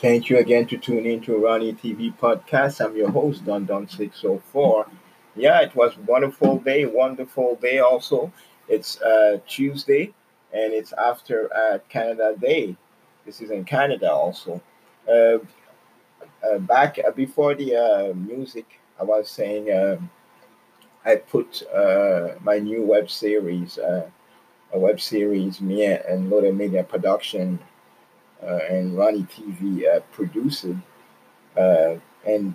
Thank 0.00 0.30
you 0.30 0.38
again 0.38 0.66
to 0.68 0.78
tune 0.78 1.04
in 1.04 1.20
to 1.24 1.36
Ronnie 1.36 1.74
TV 1.74 2.16
podcast. 2.16 2.82
I'm 2.82 2.96
your 2.96 3.10
host, 3.10 3.44
Don 3.44 3.66
Don 3.66 3.86
604. 3.86 4.86
Yeah, 5.36 5.60
it 5.60 5.76
was 5.76 5.94
wonderful 6.06 6.58
day, 6.60 6.86
wonderful 6.86 7.56
day 7.56 7.80
also. 7.80 8.32
It's 8.66 8.98
uh, 9.02 9.40
Tuesday 9.46 10.14
and 10.54 10.72
it's 10.72 10.94
after 10.94 11.54
uh, 11.54 11.80
Canada 11.90 12.34
Day. 12.40 12.78
This 13.26 13.42
is 13.42 13.50
in 13.50 13.66
Canada 13.66 14.10
also. 14.10 14.62
Uh, 15.06 15.40
uh, 16.48 16.58
back 16.60 16.98
uh, 17.06 17.10
before 17.10 17.54
the 17.54 17.76
uh, 17.76 18.14
music, 18.14 18.80
I 18.98 19.04
was 19.04 19.28
saying 19.28 19.70
um 19.70 20.08
I 21.04 21.16
put 21.16 21.62
uh, 21.74 22.36
my 22.42 22.58
new 22.58 22.86
web 22.86 23.10
series, 23.10 23.76
uh, 23.76 24.08
a 24.72 24.78
web 24.78 24.98
series, 24.98 25.60
me 25.60 25.84
and 25.84 26.30
Loaded 26.30 26.56
Media 26.56 26.84
Production 26.84 27.58
uh, 27.58 27.69
and 28.42 28.96
Ronnie 28.96 29.24
TV 29.24 29.86
uh, 29.86 30.00
produced 30.12 30.64
it. 30.64 30.76
Uh, 31.56 31.96
and 32.26 32.54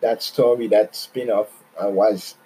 that 0.00 0.22
story, 0.22 0.66
that 0.68 0.94
spin 0.94 1.30
off, 1.30 1.48
uh, 1.82 1.88
was 1.88 2.36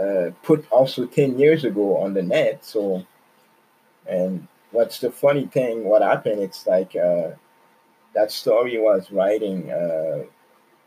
uh, 0.00 0.30
put 0.42 0.70
also 0.70 1.06
10 1.06 1.38
years 1.38 1.64
ago 1.64 1.96
on 1.98 2.14
the 2.14 2.22
net. 2.22 2.64
So, 2.64 3.04
and 4.06 4.46
what's 4.70 4.98
the 5.00 5.10
funny 5.10 5.46
thing, 5.46 5.84
what 5.84 6.02
happened, 6.02 6.40
it's 6.40 6.66
like 6.66 6.94
uh, 6.96 7.30
that 8.14 8.30
story 8.30 8.78
was 8.78 9.10
writing 9.10 9.70
uh, 9.70 10.24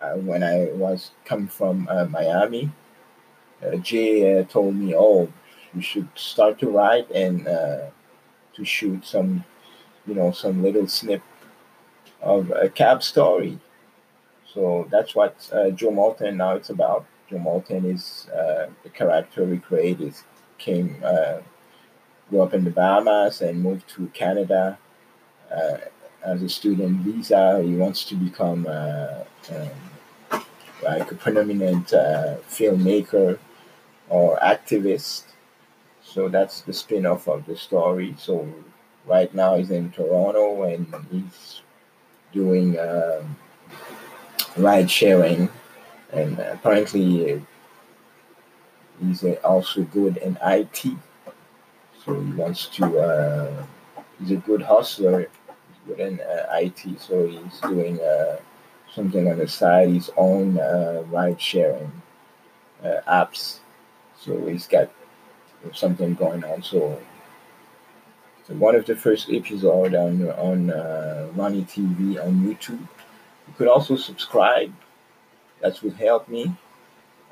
uh, 0.01 0.13
when 0.15 0.43
I 0.43 0.65
was 0.73 1.11
come 1.25 1.47
from 1.47 1.87
uh, 1.89 2.05
Miami. 2.05 2.71
Uh, 3.63 3.75
Jay 3.77 4.39
uh, 4.39 4.43
told 4.45 4.75
me, 4.75 4.95
"Oh, 4.95 5.27
you 5.73 5.81
should 5.81 6.07
start 6.15 6.59
to 6.59 6.69
write 6.69 7.09
and 7.11 7.47
uh, 7.47 7.87
to 8.53 8.65
shoot 8.65 9.05
some, 9.05 9.43
you 10.09 10.15
know, 10.15 10.31
some 10.31 10.63
little 10.63 10.87
snip 10.87 11.21
of 12.21 12.51
a 12.51 12.67
cab 12.67 13.03
story. 13.03 13.59
So 14.53 14.87
that's 14.89 15.13
what 15.13 15.35
uh, 15.53 15.69
Joe 15.69 15.91
Moulton 15.91 16.37
now 16.37 16.55
it's 16.55 16.71
about. 16.71 17.05
Joe 17.29 17.37
Moulton 17.37 17.85
is 17.85 18.27
uh, 18.29 18.67
the 18.83 18.89
character 18.89 19.45
we 19.45 19.59
created. 19.59 20.15
Came, 20.57 20.97
uh, 21.03 21.37
grew 22.29 22.41
up 22.41 22.53
in 22.53 22.63
the 22.63 22.71
Bahamas 22.71 23.41
and 23.41 23.61
moved 23.61 23.87
to 23.89 24.07
Canada 24.07 24.79
uh, 25.51 25.77
as 26.23 26.41
a 26.41 26.49
student 26.49 26.97
visa. 27.01 27.61
He 27.63 27.75
wants 27.75 28.03
to 28.05 28.15
become 28.15 28.65
uh, 28.67 29.23
um, 29.51 30.43
like 30.81 31.11
a 31.11 31.15
prominent 31.15 31.93
uh, 31.93 32.37
filmmaker 32.49 33.37
or 34.09 34.37
activist. 34.39 35.23
So 36.01 36.27
that's 36.27 36.61
the 36.61 36.73
spin 36.73 37.05
off 37.05 37.27
of 37.27 37.45
the 37.45 37.55
story. 37.55 38.15
So 38.17 38.51
right 39.05 39.33
now 39.33 39.55
he's 39.55 39.71
in 39.71 39.91
Toronto 39.91 40.63
and 40.63 40.93
he's 41.12 41.62
doing 42.31 42.77
um, 42.79 43.35
ride 44.57 44.89
sharing, 44.89 45.49
and 46.12 46.39
apparently 46.39 47.41
he's 49.01 49.23
also 49.43 49.83
good 49.83 50.17
in 50.17 50.38
IT. 50.41 50.85
So 52.05 52.19
he 52.19 52.31
wants 52.33 52.67
to. 52.67 52.99
Uh, 52.99 53.65
he's 54.19 54.31
a 54.31 54.38
good 54.38 54.62
hustler. 54.62 55.19
He's 55.21 55.79
good 55.88 55.99
in 55.99 56.19
uh, 56.21 56.45
IT. 56.53 56.99
So 56.99 57.27
he's 57.27 57.59
doing 57.62 57.99
uh, 57.99 58.38
something 58.93 59.29
on 59.29 59.38
the 59.38 59.47
side. 59.47 59.89
His 59.89 60.09
own 60.17 60.59
uh, 60.59 61.03
ride 61.07 61.41
sharing 61.41 61.91
uh, 62.83 63.01
apps. 63.07 63.59
So 64.19 64.45
he's 64.47 64.67
got 64.67 64.89
something 65.73 66.13
going 66.15 66.43
on. 66.43 66.63
So 66.63 66.99
one 68.49 68.75
of 68.75 68.85
the 68.85 68.95
first 68.95 69.29
episodes 69.29 69.93
on 69.93 70.29
on 70.31 70.71
uh, 70.71 71.29
Ronnie 71.35 71.63
TV 71.63 72.23
on 72.23 72.41
YouTube. 72.41 72.79
You 73.47 73.53
could 73.57 73.67
also 73.67 73.95
subscribe. 73.95 74.73
That 75.62 75.81
would 75.83 75.95
help 75.95 76.27
me. 76.27 76.55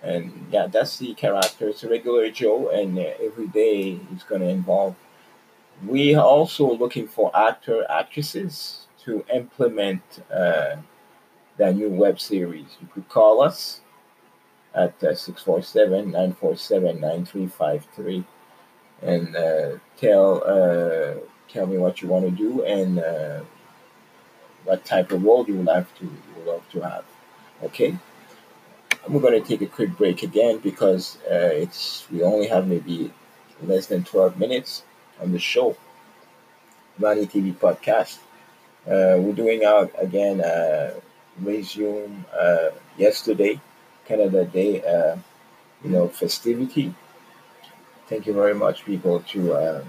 And 0.04 0.48
yeah, 0.52 0.68
that's 0.68 0.98
the 0.98 1.14
character. 1.16 1.70
It's 1.70 1.84
a 1.84 1.90
regular 1.90 2.30
Joe, 2.30 2.70
and 2.70 2.98
uh, 3.00 3.14
every 3.22 3.48
day 3.48 4.00
going 4.28 4.42
to 4.42 4.50
involve. 4.50 4.96
We 5.86 6.16
are 6.16 6.26
also 6.26 6.72
looking 6.74 7.08
for 7.08 7.36
actor 7.36 7.86
actresses 7.90 8.88
to 9.06 9.24
implement 9.34 10.02
uh, 10.32 10.78
that 11.58 11.76
new 11.76 11.90
web 11.90 12.20
series. 12.20 12.78
You 12.82 12.88
could 12.94 13.10
call 13.10 13.42
us 13.42 13.82
at 14.74 15.04
uh, 15.04 15.16
647 15.16 16.12
947 16.12 17.00
9353 17.00 18.26
and 19.02 19.36
uh, 19.36 19.78
tell 19.98 20.44
uh, 20.46 21.20
tell 21.50 21.68
me 21.68 21.78
what 21.78 22.02
you 22.02 22.08
want 22.08 22.26
to 22.26 22.32
do 22.32 22.64
and 22.64 23.00
uh, 23.00 23.42
what 24.64 24.84
type 24.86 25.12
of 25.12 25.24
role 25.24 25.46
you 25.48 25.56
would 25.56 25.66
like 25.66 25.98
to 26.00 26.06
would 26.36 26.46
love 26.46 26.70
to 26.72 26.82
have. 26.82 27.06
Okay, 27.64 27.98
we're 29.08 29.22
going 29.22 29.42
to 29.42 29.48
take 29.48 29.62
a 29.62 29.68
quick 29.68 29.98
break 29.98 30.24
again 30.24 30.60
because 30.60 31.18
uh, 31.30 31.50
it's 31.54 32.08
we 32.12 32.24
only 32.24 32.48
have 32.48 32.68
maybe 32.68 33.12
less 33.62 33.88
than 33.88 34.04
12 34.04 34.38
minutes 34.38 34.84
on 35.22 35.32
the 35.32 35.40
show. 35.40 35.76
Ronnie 37.00 37.28
TV 37.28 37.54
podcast. 37.54 38.18
Uh, 38.86 39.20
we're 39.20 39.34
doing 39.34 39.64
out 39.64 39.92
again. 39.98 40.42
Uh, 40.42 40.94
resume 41.40 42.26
yesterday 42.98 43.60
Canada 44.08 44.44
Day, 44.44 44.82
you 45.84 45.92
know, 45.92 46.08
festivity. 46.08 46.96
Thank 48.08 48.26
you 48.26 48.34
very 48.34 48.54
much, 48.54 48.86
people, 48.86 49.20
to 49.34 49.54
uh, 49.54 49.84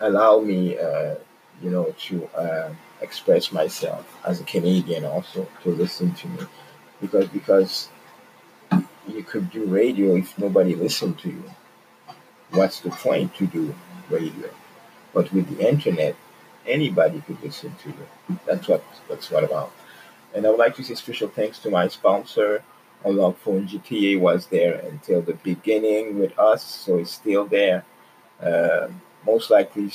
allow 0.00 0.38
me, 0.40 0.78
uh, 0.78 1.16
you 1.60 1.70
know, 1.70 1.92
to 2.06 2.26
uh, 2.36 2.70
express 3.00 3.50
myself 3.50 4.06
as 4.24 4.40
a 4.40 4.44
Canadian, 4.44 5.04
also 5.04 5.48
to 5.64 5.70
listen 5.70 6.12
to 6.14 6.28
me, 6.28 6.40
because 7.00 7.26
because 7.28 7.88
you 9.08 9.22
could 9.24 9.50
do 9.50 9.64
radio 9.64 10.16
if 10.16 10.38
nobody 10.38 10.74
listened 10.76 11.18
to 11.18 11.28
you. 11.28 11.44
What's 12.50 12.80
the 12.80 12.90
point 12.90 13.34
to 13.36 13.46
do 13.46 13.74
radio? 14.08 14.50
But 15.12 15.32
with 15.32 15.56
the 15.56 15.68
internet, 15.68 16.14
anybody 16.66 17.20
could 17.26 17.42
listen 17.42 17.74
to 17.82 17.88
you. 17.88 18.38
That's 18.46 18.68
what 18.68 18.84
that's 19.08 19.30
what 19.30 19.42
about. 19.42 19.72
And 20.34 20.46
I 20.46 20.50
would 20.50 20.58
like 20.58 20.76
to 20.76 20.84
say 20.84 20.94
special 20.94 21.28
thanks 21.28 21.58
to 21.60 21.70
my 21.70 21.88
sponsor, 21.88 22.62
Phone 23.14 23.68
GTA 23.68 24.20
was 24.20 24.46
there 24.46 24.80
until 24.90 25.22
the 25.22 25.34
beginning 25.34 26.18
with 26.18 26.36
us, 26.38 26.64
so 26.64 26.98
it's 26.98 27.12
still 27.12 27.46
there. 27.46 27.84
Uh, 28.42 28.88
most 29.24 29.50
likely, 29.50 29.86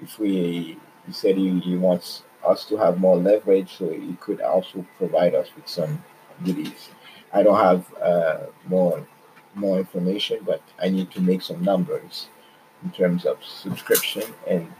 if 0.00 0.18
we 0.18 0.78
he 1.06 1.12
said 1.12 1.36
he, 1.36 1.58
he 1.60 1.76
wants 1.76 2.22
us 2.44 2.64
to 2.66 2.76
have 2.76 2.98
more 2.98 3.16
leverage, 3.16 3.76
so 3.78 3.90
he 3.90 4.14
could 4.20 4.40
also 4.40 4.84
provide 4.98 5.34
us 5.34 5.48
with 5.56 5.68
some 5.68 6.02
goodies. 6.44 6.90
I 7.32 7.42
don't 7.42 7.58
have 7.58 7.94
uh, 8.00 8.46
more 8.66 9.06
more 9.54 9.78
information, 9.78 10.40
but 10.44 10.62
I 10.82 10.88
need 10.88 11.10
to 11.12 11.20
make 11.20 11.42
some 11.42 11.62
numbers 11.62 12.28
in 12.82 12.90
terms 12.90 13.24
of 13.24 13.42
subscription, 13.42 14.22
and 14.46 14.70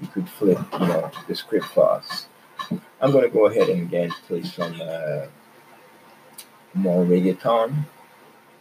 he 0.00 0.06
could 0.06 0.28
flip, 0.28 0.58
you 0.72 0.86
know, 0.86 1.10
the 1.28 1.34
script 1.34 1.66
for 1.66 1.90
us. 1.90 2.26
I'm 3.00 3.12
to 3.12 3.28
go 3.28 3.46
ahead 3.46 3.68
and 3.68 3.82
again 3.82 4.10
play 4.26 4.42
some. 4.42 4.80
Uh, 4.80 5.26
more 6.74 7.04
reggaeton, 7.04 7.84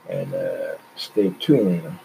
and 0.09 0.33
uh, 0.33 0.75
stay 0.95 1.29
tuned. 1.39 1.99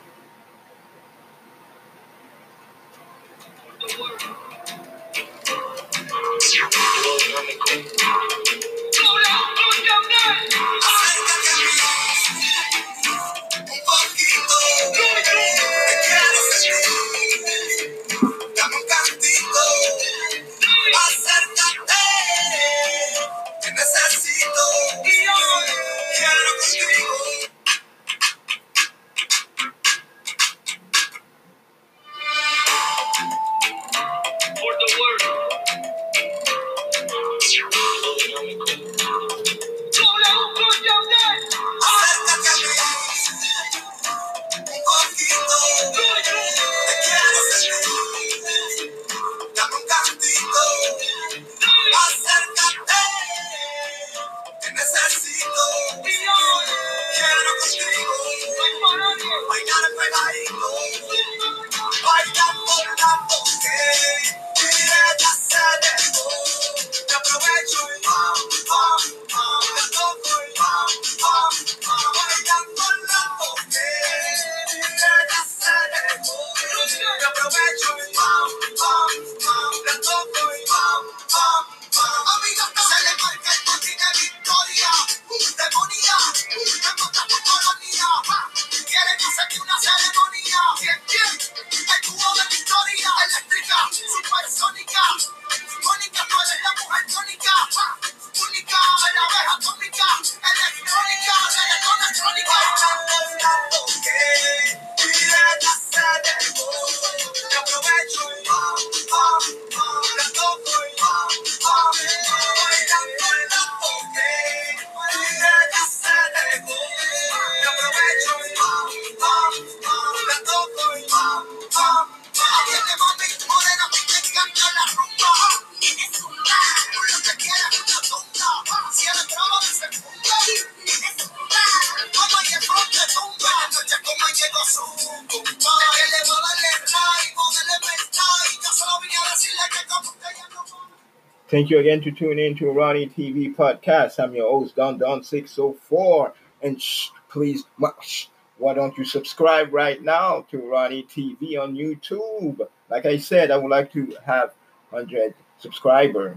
Thank 141.55 141.71
you 141.71 141.79
again 141.79 142.01
to 142.01 142.11
tune 142.11 142.41
in 142.41 142.57
to 142.57 142.73
Ronnie 142.73 143.07
TV 143.07 143.55
podcast. 143.55 144.19
I'm 144.19 144.35
your 144.35 144.51
host, 144.51 144.75
Don 144.75 144.99
Don 144.99 145.23
604. 145.23 146.35
And 146.63 146.83
shh, 146.83 147.11
please, 147.29 147.63
shh, 148.03 148.27
why 148.59 148.75
don't 148.75 148.99
you 148.99 149.05
subscribe 149.05 149.73
right 149.73 150.03
now 150.03 150.45
to 150.51 150.59
Ronnie 150.59 151.05
TV 151.05 151.57
on 151.57 151.77
YouTube? 151.77 152.59
Like 152.91 153.07
I 153.07 153.19
said, 153.19 153.53
I 153.53 153.57
would 153.57 153.71
like 153.71 153.93
to 153.93 154.17
have 154.27 154.51
100 154.91 155.33
subscriber. 155.59 156.37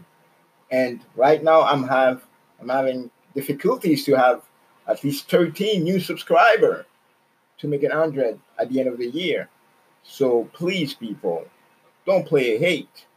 And 0.69 1.03
right 1.15 1.43
now 1.43 1.63
I'm 1.63 1.87
have 1.87 2.23
I'm 2.61 2.69
having 2.69 3.09
difficulties 3.33 4.05
to 4.05 4.13
have 4.13 4.43
at 4.87 5.03
least 5.03 5.31
13 5.31 5.83
new 5.83 5.99
subscriber 5.99 6.85
to 7.57 7.67
make 7.67 7.81
it 7.81 7.89
100 7.89 8.39
at 8.59 8.69
the 8.69 8.79
end 8.79 8.89
of 8.89 8.99
the 8.99 9.07
year. 9.07 9.49
So 10.03 10.47
please, 10.53 10.93
people, 10.93 11.43
don't 12.05 12.27
play 12.27 12.59
hate. 12.59 13.07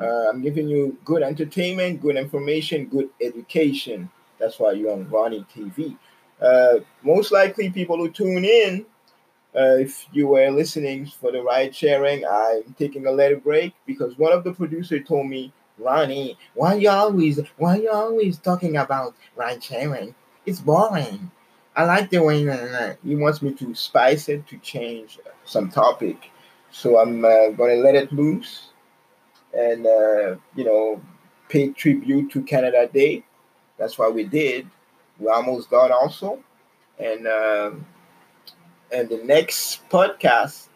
Uh, 0.00 0.28
I'm 0.30 0.42
giving 0.42 0.68
you 0.68 0.98
good 1.04 1.22
entertainment, 1.22 2.00
good 2.00 2.16
information, 2.16 2.86
good 2.86 3.10
education. 3.20 4.10
That's 4.38 4.58
why 4.58 4.72
you're 4.72 4.92
on 4.92 5.08
Ronnie 5.08 5.46
TV. 5.54 5.96
Uh, 6.40 6.80
most 7.02 7.30
likely, 7.30 7.70
people 7.70 7.96
who 7.96 8.10
tune 8.10 8.44
in, 8.44 8.84
uh, 9.54 9.76
if 9.78 10.06
you 10.12 10.26
were 10.28 10.50
listening 10.50 11.06
for 11.06 11.30
the 11.30 11.42
ride 11.42 11.74
sharing, 11.74 12.24
I'm 12.24 12.74
taking 12.78 13.06
a 13.06 13.12
little 13.12 13.38
break 13.38 13.74
because 13.86 14.18
one 14.18 14.32
of 14.32 14.44
the 14.44 14.52
producers 14.52 15.06
told 15.06 15.28
me, 15.28 15.52
Ronnie, 15.78 16.36
why 16.54 16.74
you 16.74 16.88
always 16.88 17.40
why 17.56 17.76
you 17.76 17.90
always 17.90 18.38
talking 18.38 18.76
about 18.76 19.14
ride 19.36 19.62
sharing? 19.62 20.14
It's 20.46 20.60
boring. 20.60 21.30
I 21.76 21.84
like 21.84 22.10
the 22.10 22.22
way 22.22 22.40
he 23.04 23.16
wants 23.16 23.40
me 23.40 23.52
to 23.54 23.74
spice 23.74 24.28
it 24.28 24.46
to 24.48 24.58
change 24.58 25.18
some 25.44 25.70
topic. 25.70 26.30
So 26.70 26.98
I'm 26.98 27.24
uh, 27.24 27.50
gonna 27.50 27.76
let 27.76 27.94
it 27.94 28.12
loose 28.12 28.71
and 29.56 29.86
uh, 29.86 30.36
you 30.54 30.64
know 30.64 31.00
pay 31.48 31.68
tribute 31.68 32.30
to 32.32 32.42
Canada 32.42 32.88
Day. 32.92 33.24
That's 33.78 33.98
why 33.98 34.08
we 34.08 34.24
did. 34.24 34.68
We're 35.18 35.32
almost 35.32 35.70
done 35.70 35.92
also, 35.92 36.42
and 36.98 37.26
um, 37.26 37.86
and 38.92 39.08
the 39.08 39.22
next 39.24 39.88
podcast 39.88 40.68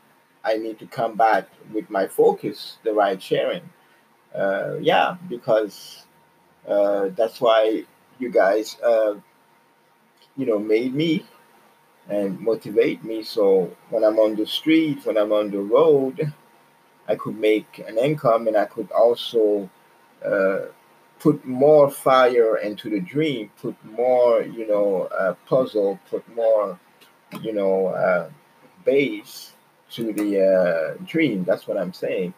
I 0.45 0.57
need 0.57 0.79
to 0.79 0.87
come 0.87 1.17
back 1.17 1.49
with 1.73 1.91
my 1.91 2.07
focus, 2.07 2.79
the 2.85 2.93
ride 2.93 3.23
sharing. 3.23 3.69
Uh, 4.35 4.77
yeah, 4.81 5.17
because 5.29 6.05
uh, 6.69 7.09
that's 7.17 7.41
why 7.41 7.85
you 8.19 8.31
guys, 8.31 8.77
uh, 8.81 9.15
you 10.37 10.47
know, 10.47 10.59
made 10.59 10.95
me 10.95 11.27
and 12.09 12.39
motivate 12.39 13.03
me. 13.03 13.23
So 13.23 13.75
when 13.91 14.05
I'm 14.05 14.19
on 14.19 14.37
the 14.37 14.47
street, 14.47 15.05
when 15.05 15.17
I'm 15.17 15.33
on 15.33 15.51
the 15.51 15.61
road, 15.61 16.33
I 17.09 17.15
could 17.15 17.39
make 17.39 17.85
an 17.87 17.99
income 17.99 18.49
and 18.49 18.57
I 18.57 18.65
could 18.65 18.91
also 18.91 19.71
uh, 20.25 20.67
put 21.21 21.45
more 21.45 21.91
fire 21.91 22.57
into 22.59 22.91
the 22.91 23.01
dream, 23.01 23.51
put 23.61 23.77
more, 23.85 24.43
you 24.43 24.67
know, 24.67 25.09
uh, 25.19 25.35
puzzle, 25.47 25.99
put 26.11 26.25
more, 26.35 26.79
you 27.43 27.53
know, 27.53 27.89
uh, 27.89 28.29
base 28.85 29.53
to 29.93 30.13
the 30.13 30.99
uh, 30.99 31.05
dream. 31.07 31.45
That's 31.45 31.67
what 31.67 31.79
I'm 31.79 31.93
saying. 31.93 32.35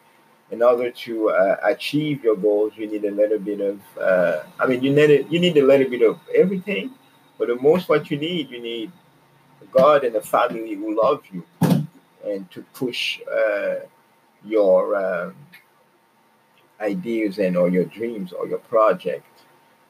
In 0.51 0.63
order 0.63 0.91
to 0.91 1.31
uh, 1.31 1.57
achieve 1.63 2.25
your 2.25 2.37
goals, 2.37 2.73
you 2.77 2.87
need 2.87 3.05
a 3.05 3.11
little 3.11 3.39
bit 3.39 3.61
of. 3.61 3.81
Uh, 4.01 4.45
I 4.59 4.67
mean, 4.67 4.83
you 4.83 4.91
need 4.91 5.11
it. 5.11 5.31
You 5.31 5.41
need 5.41 5.57
a 5.59 5.63
little 5.63 5.91
bit 5.91 6.01
of 6.01 6.19
everything, 6.35 6.91
but 7.39 7.49
the 7.49 7.57
most 7.57 7.89
what 7.89 8.11
you 8.11 8.17
need, 8.17 8.49
you 8.49 8.63
need 8.63 8.91
God 9.71 10.05
and 10.05 10.17
a 10.17 10.23
family 10.23 10.75
who 10.75 10.99
love 10.99 11.23
you, 11.31 11.45
and 12.25 12.51
to 12.51 12.63
push 12.73 13.21
your 14.45 14.97
um, 14.97 15.35
ideas 16.81 17.39
and 17.39 17.57
or 17.57 17.69
your 17.69 17.85
dreams 17.85 18.33
or 18.33 18.47
your 18.47 18.59
project. 18.59 19.27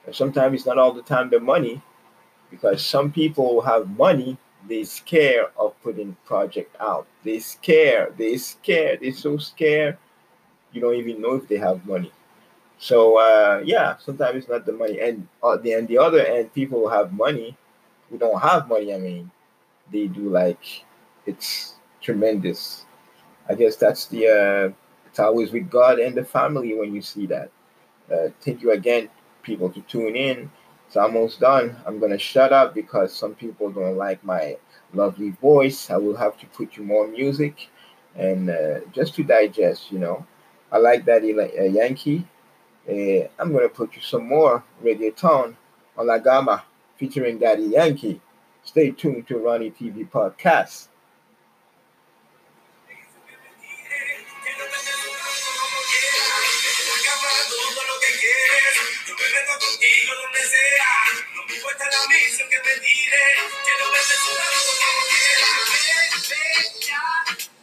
And 0.07 0.15
sometimes 0.15 0.55
it's 0.55 0.67
not 0.67 0.79
all 0.79 0.93
the 0.93 1.03
time 1.03 1.31
the 1.31 1.41
money, 1.41 1.83
because 2.51 2.85
some 2.85 3.13
people 3.13 3.61
have 3.61 3.89
money, 3.91 4.39
they 4.67 4.85
scare 4.85 5.51
of 5.59 5.81
putting 5.83 6.17
project 6.25 6.75
out. 6.81 7.07
They 7.25 7.39
scare, 7.41 8.13
they 8.17 8.37
scare, 8.39 8.97
they're 8.97 9.13
so 9.13 9.37
scared, 9.37 9.99
you 10.73 10.81
don't 10.81 10.95
even 10.95 11.21
know 11.21 11.35
if 11.35 11.49
they 11.49 11.59
have 11.59 11.87
money. 11.87 12.13
So 12.79 13.19
uh, 13.19 13.63
yeah, 13.65 13.97
sometimes 13.99 14.37
it's 14.37 14.49
not 14.49 14.65
the 14.65 14.73
money, 14.73 15.01
and 15.01 15.27
uh, 15.43 15.57
the 15.57 15.73
and 15.73 15.89
the 15.89 15.99
other 15.99 16.25
end, 16.25 16.55
people 16.55 16.89
have 16.89 17.13
money 17.13 17.57
who 18.09 18.19
don't 18.19 18.41
have 18.41 18.69
money. 18.69 18.95
I 18.95 18.99
mean, 18.99 19.31
they 19.93 20.07
do 20.07 20.31
like 20.31 20.85
it's 21.27 21.75
tremendous. 22.01 22.85
I 23.49 23.55
guess 23.55 23.77
that's 23.77 24.07
the 24.07 24.27
uh, 24.29 24.73
it's 25.07 25.19
always 25.19 25.53
with 25.53 25.71
God 25.71 25.99
and 25.99 26.15
the 26.15 26.25
family 26.25 26.75
when 26.75 26.95
you 26.95 27.03
see 27.03 27.27
that. 27.27 27.51
Uh, 28.13 28.29
thank 28.41 28.63
you 28.63 28.73
again, 28.73 29.09
people, 29.43 29.71
to 29.71 29.81
tune 29.83 30.17
in. 30.17 30.51
It's 30.87 30.97
almost 30.97 31.41
done. 31.41 31.77
I'm 31.87 31.99
gonna 31.99 32.19
shut 32.19 32.53
up 32.53 32.75
because 32.75 33.15
some 33.15 33.35
people 33.35 33.71
don't 33.71 33.97
like 33.97 34.23
my 34.25 34.57
lovely 34.95 35.31
voice. 35.31 35.91
I 35.91 35.97
will 35.97 36.17
have 36.17 36.39
to 36.39 36.47
put 36.47 36.77
you 36.77 36.83
more 36.85 37.07
music 37.07 37.69
and 38.17 38.51
uh, 38.51 38.81
just 38.93 39.15
to 39.17 39.23
digest. 39.23 39.93
You 39.93 39.99
know, 39.99 40.27
I 40.73 40.79
like 40.79 41.05
that 41.07 41.23
uh, 41.23 41.63
Yankee. 41.65 42.27
Uh, 42.89 43.29
I'm 43.39 43.53
gonna 43.53 43.69
put 43.69 43.97
you 43.97 44.03
some 44.03 44.27
more 44.27 44.65
reggaeton 44.83 45.57
on 45.97 46.07
La 46.07 46.19
Gama 46.19 46.65
featuring 46.97 47.39
Daddy 47.39 47.65
Yankee. 47.65 48.21
Stay 48.65 48.91
tuned 48.91 49.27
to 49.29 49.39
Ronnie 49.39 49.71
TV 49.71 50.09
podcast. 50.09 50.88
todo 57.49 57.85
lo 57.85 58.01
que 58.01 58.13
quieres. 58.19 58.75
Yo 59.07 59.15
me 59.15 59.29
meto 59.29 59.59
contigo 59.59 60.15
donde 60.15 60.49
sea. 60.49 60.93
No 61.35 61.45
me 61.47 61.55
importa 61.55 61.85
la 61.91 62.07
misión 62.09 62.49
que 62.49 62.59
me 62.61 62.75
tire. 62.81 63.25
Quiero 63.65 63.91
verte 63.93 64.15
sudando 64.15 64.61
como 64.67 65.01
quieras. 65.09 66.29
Ven, 66.29 66.81
ya. 66.81 67.05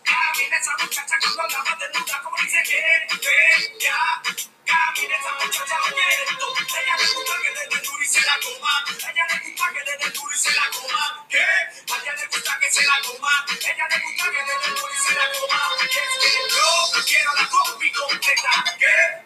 Camina 0.04 0.58
esa 0.58 0.78
muchacha 0.78 1.16
cuando 1.20 1.48
la 1.48 1.64
vas 1.64 1.80
desnuda 1.80 2.22
como 2.24 2.38
dice 2.44 2.64
que. 2.64 2.82
Ven, 3.26 3.80
ya. 3.80 4.22
Camina 4.66 5.16
esa 5.18 5.32
muchacha 5.44 5.76
oyendo. 5.84 6.56
Ella 6.76 6.96
le 6.98 7.08
gusta 7.14 7.34
que 7.42 7.50
desde 7.52 7.80
duro 7.86 8.04
y 8.04 8.08
se 8.08 8.22
la 8.22 8.40
coma. 8.44 8.84
Ella 8.90 9.26
le 9.30 9.40
gusta 9.50 9.74
que 9.74 9.92
desde 9.92 10.10
duro 10.12 10.34
y 10.34 10.38
se 10.38 10.52
la 10.54 10.70
coma. 10.72 11.26
¿Qué? 11.30 11.38
A 11.40 11.98
ella 12.02 12.14
le 12.16 12.28
gusta 12.28 12.60
que 12.60 12.72
se 12.72 12.84
la 12.86 12.98
coma. 13.06 13.46
Ella 13.62 13.88
le 13.90 14.00
gusta 14.00 14.24
que 14.32 14.42
desde 14.44 14.70
duro 14.76 14.94
y 14.94 15.08
se 15.08 15.14
la 15.14 15.32
coma. 15.32 15.62
Y 15.82 15.86
es 15.86 16.14
que 16.22 16.30
yo 16.56 17.06
quiero 17.06 17.34
la 17.36 17.50
combi 17.50 17.92
completa. 17.92 18.76
¿Qué? 18.80 19.25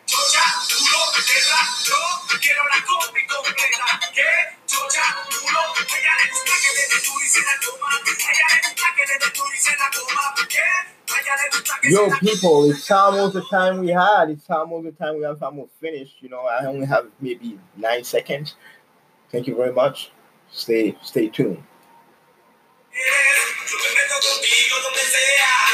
Yo, 11.84 12.10
people, 12.20 12.70
it's 12.70 12.92
almost 12.92 13.34
the 13.34 13.42
time 13.50 13.80
we 13.80 13.90
had. 13.90 14.30
It's 14.30 14.50
almost 14.50 14.86
the 14.86 14.92
time 14.92 15.18
we 15.18 15.24
have 15.24 15.42
almost 15.42 15.72
finished. 15.80 16.16
You 16.22 16.30
know, 16.30 16.46
I 16.46 16.66
only 16.66 16.86
have 16.86 17.08
maybe 17.20 17.58
nine 17.76 18.04
seconds. 18.04 18.56
Thank 19.32 19.48
you 19.48 19.56
very 19.56 19.74
much. 19.74 20.12
Stay, 20.52 20.96
stay 21.02 21.30
tuned. 21.30 21.64